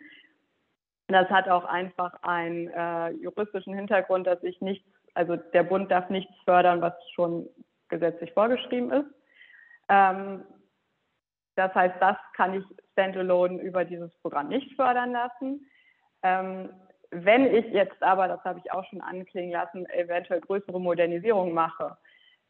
[1.08, 6.10] Das hat auch einfach einen äh, juristischen Hintergrund, dass ich nichts, also der Bund darf
[6.10, 7.48] nichts fördern, was schon
[7.90, 9.10] gesetzlich vorgeschrieben ist.
[9.90, 10.44] Ähm,
[11.56, 15.68] das heißt, das kann ich standalone über dieses Programm nicht fördern lassen.
[16.24, 16.70] Ähm,
[17.12, 21.98] wenn ich jetzt aber, das habe ich auch schon anklingen lassen, eventuell größere Modernisierungen mache,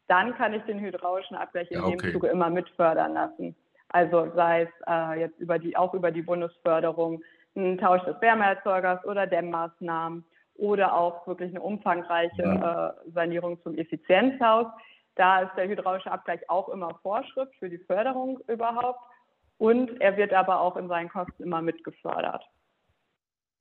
[0.08, 1.96] dann kann ich den hydraulischen Abgleich in ja, okay.
[1.96, 3.56] dem Zuge immer mitfördern lassen.
[3.88, 7.22] Also sei es äh, jetzt über die, auch über die Bundesförderung,
[7.54, 12.88] ein Tausch des Wärmeerzeugers oder Dämmmaßnahmen oder auch wirklich eine umfangreiche ja.
[12.88, 14.66] äh, Sanierung zum Effizienzhaus.
[15.14, 19.00] Da ist der hydraulische Abgleich auch immer Vorschrift für die Förderung überhaupt.
[19.58, 22.44] Und er wird aber auch in seinen Kosten immer mitgefördert.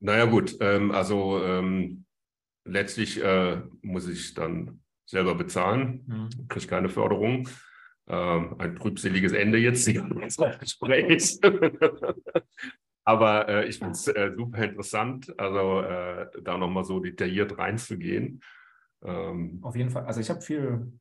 [0.02, 2.06] Naja gut, ähm, also ähm,
[2.66, 6.47] letztlich äh, muss ich dann selber bezahlen, mhm.
[6.47, 7.47] kriege keine Förderung.
[8.08, 11.39] Ähm, ein trübseliges Ende jetzt des Gesprächs.
[13.03, 18.41] Aber äh, ich finde es äh, super interessant, also äh, da nochmal so detailliert reinzugehen.
[19.03, 20.06] Ähm, Auf jeden Fall.
[20.06, 20.91] Also ich habe viel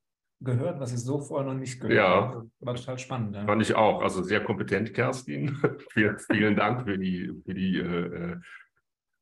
[0.41, 2.51] gehört, was ich so vorher noch nicht gehört ja, habe.
[2.61, 3.35] War total spannend.
[3.35, 3.47] Ja.
[3.47, 4.03] Fand ich auch.
[4.03, 5.57] Also sehr kompetent, Kerstin.
[5.93, 8.37] vielen, vielen Dank für die, für die äh, äh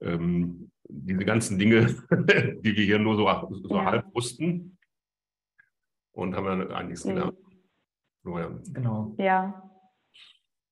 [0.03, 3.25] ähm, diese ganzen Dinge, die wir hier nur so,
[3.63, 3.85] so ja.
[3.85, 4.77] halb wussten
[6.13, 7.37] und haben ja einiges gelernt.
[8.23, 8.39] Mhm.
[8.39, 8.51] ja.
[8.73, 9.15] Genau.
[9.19, 9.69] Ja.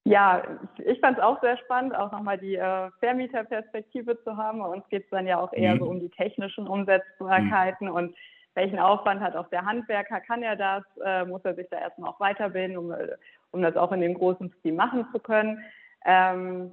[0.05, 0.43] Ja,
[0.79, 4.61] ich fand es auch sehr spannend, auch nochmal die äh, Vermieterperspektive zu haben.
[4.61, 5.79] Bei uns geht es dann ja auch eher mhm.
[5.79, 7.95] so um die technischen Umsetzbarkeiten mhm.
[7.95, 8.17] und
[8.55, 12.11] welchen Aufwand hat auch der Handwerker, kann er das, äh, muss er sich da erstmal
[12.11, 13.17] auch weiterbilden, um, äh,
[13.53, 15.63] um das auch in dem großen Stil machen zu können.
[16.05, 16.73] Ähm,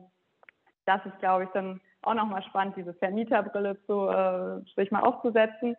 [0.86, 5.76] das ist, glaube ich, dann auch nochmal spannend, diese Vermieterbrille zu, äh, sich mal aufzusetzen.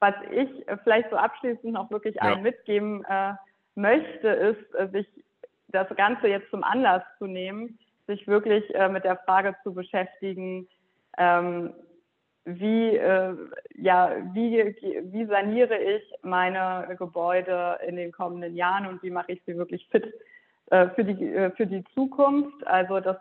[0.00, 2.22] Was ich äh, vielleicht so abschließend noch wirklich ja.
[2.22, 3.34] allen mitgeben äh,
[3.74, 5.06] möchte, ist, äh, sich
[5.68, 10.66] das Ganze jetzt zum Anlass zu nehmen, sich wirklich äh, mit der Frage zu beschäftigen,
[11.18, 11.72] ähm,
[12.44, 13.34] wie, äh,
[13.76, 19.42] ja, wie, wie saniere ich meine Gebäude in den kommenden Jahren und wie mache ich
[19.46, 20.12] sie wirklich fit
[20.70, 22.66] äh, für, die, äh, für die Zukunft.
[22.66, 23.16] Also das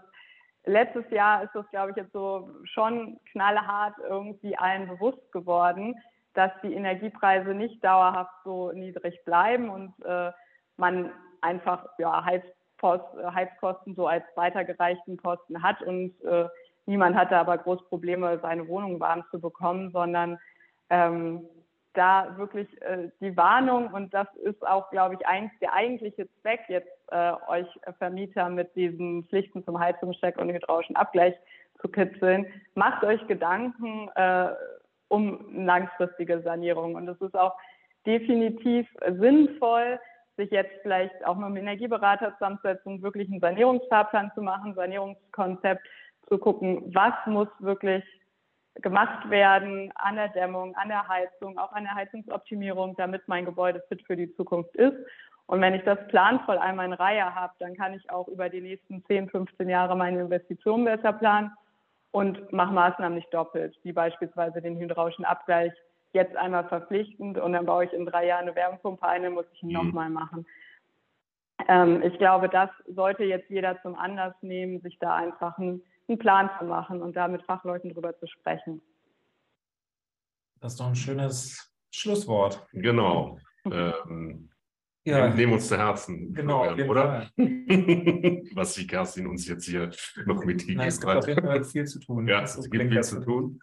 [0.66, 5.95] letztes Jahr ist das, glaube ich, jetzt so schon knallhart irgendwie allen bewusst geworden,
[6.34, 10.32] dass die Energiepreise nicht dauerhaft so niedrig bleiben und äh,
[10.78, 16.47] man einfach ja, Heizpost, Heizkosten so als weitergereichten Kosten hat und äh,
[16.86, 20.39] niemand hatte aber groß Probleme, seine Wohnung warm zu bekommen, sondern
[20.89, 21.45] ähm,
[21.93, 23.87] da wirklich äh, die Warnung.
[23.93, 27.67] Und das ist auch, glaube ich, eigentlich der eigentliche Zweck, jetzt äh, euch
[27.97, 31.35] Vermieter mit diesen Pflichten zum Heizungscheck und hydraulischen Abgleich
[31.81, 32.45] zu kitzeln.
[32.75, 34.49] Macht euch Gedanken äh,
[35.07, 36.95] um langfristige Sanierung.
[36.95, 37.55] Und es ist auch
[38.05, 39.99] definitiv sinnvoll,
[40.37, 45.85] sich jetzt vielleicht auch mit dem Energieberater zusammenzusetzen, wirklich einen Sanierungsfahrplan zu machen, Sanierungskonzept
[46.29, 48.03] zu gucken, was muss wirklich
[48.76, 53.84] gemacht werden an der Dämmung, an der Heizung, auch an der Heizungsoptimierung, damit mein Gebäude
[53.89, 54.95] fit für die Zukunft ist.
[55.47, 58.61] Und wenn ich das planvoll einmal in Reihe habe, dann kann ich auch über die
[58.61, 61.51] nächsten 10, 15 Jahre meine Investitionen besser planen
[62.11, 65.74] und mache Maßnahmen nicht doppelt, wie beispielsweise den hydraulischen Abgleich
[66.13, 69.45] jetzt einmal verpflichtend und dann baue ich in drei Jahren eine Wärmepumpe ein, dann muss
[69.53, 69.76] ich ihn mhm.
[69.76, 70.45] nochmal machen.
[71.67, 76.20] Ähm, ich glaube, das sollte jetzt jeder zum Anlass nehmen, sich da einfach einen, einen
[76.20, 78.82] Plan zu machen und da mit Fachleuten drüber zu sprechen.
[80.60, 82.68] Das ist doch ein schönes Schlusswort.
[82.74, 83.38] Genau.
[83.66, 84.49] ähm,
[85.05, 85.30] ja.
[85.30, 87.30] Nehmen uns zu Herzen, genau, Florian, oder?
[88.55, 89.89] Was die Kerstin uns jetzt hier
[90.26, 90.88] noch mitgegeben hat.
[90.88, 92.28] Es gibt auf jeden Fall viel zu tun.
[92.28, 93.60] Ja, es gibt viel zu tun.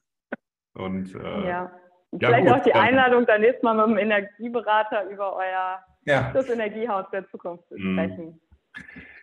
[0.73, 1.73] Und äh, ja.
[2.19, 6.33] Vielleicht gut, auch die Einladung, dann nächstes Mal mit dem Energieberater über euer ja.
[6.33, 7.93] das Energiehaus der Zukunft zu mhm.
[7.93, 8.41] sprechen.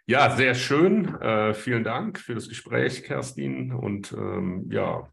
[0.05, 1.15] Ja, sehr schön.
[1.21, 3.71] Äh, vielen Dank für das Gespräch, Kerstin.
[3.71, 5.07] Und ähm, ja,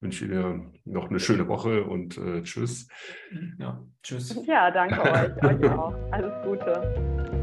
[0.00, 2.88] wünsche dir noch eine schöne Woche und äh, tschüss.
[3.58, 4.38] Ja, tschüss.
[4.46, 5.42] Ja, danke euch.
[5.42, 5.94] euch auch.
[6.10, 7.41] Alles Gute.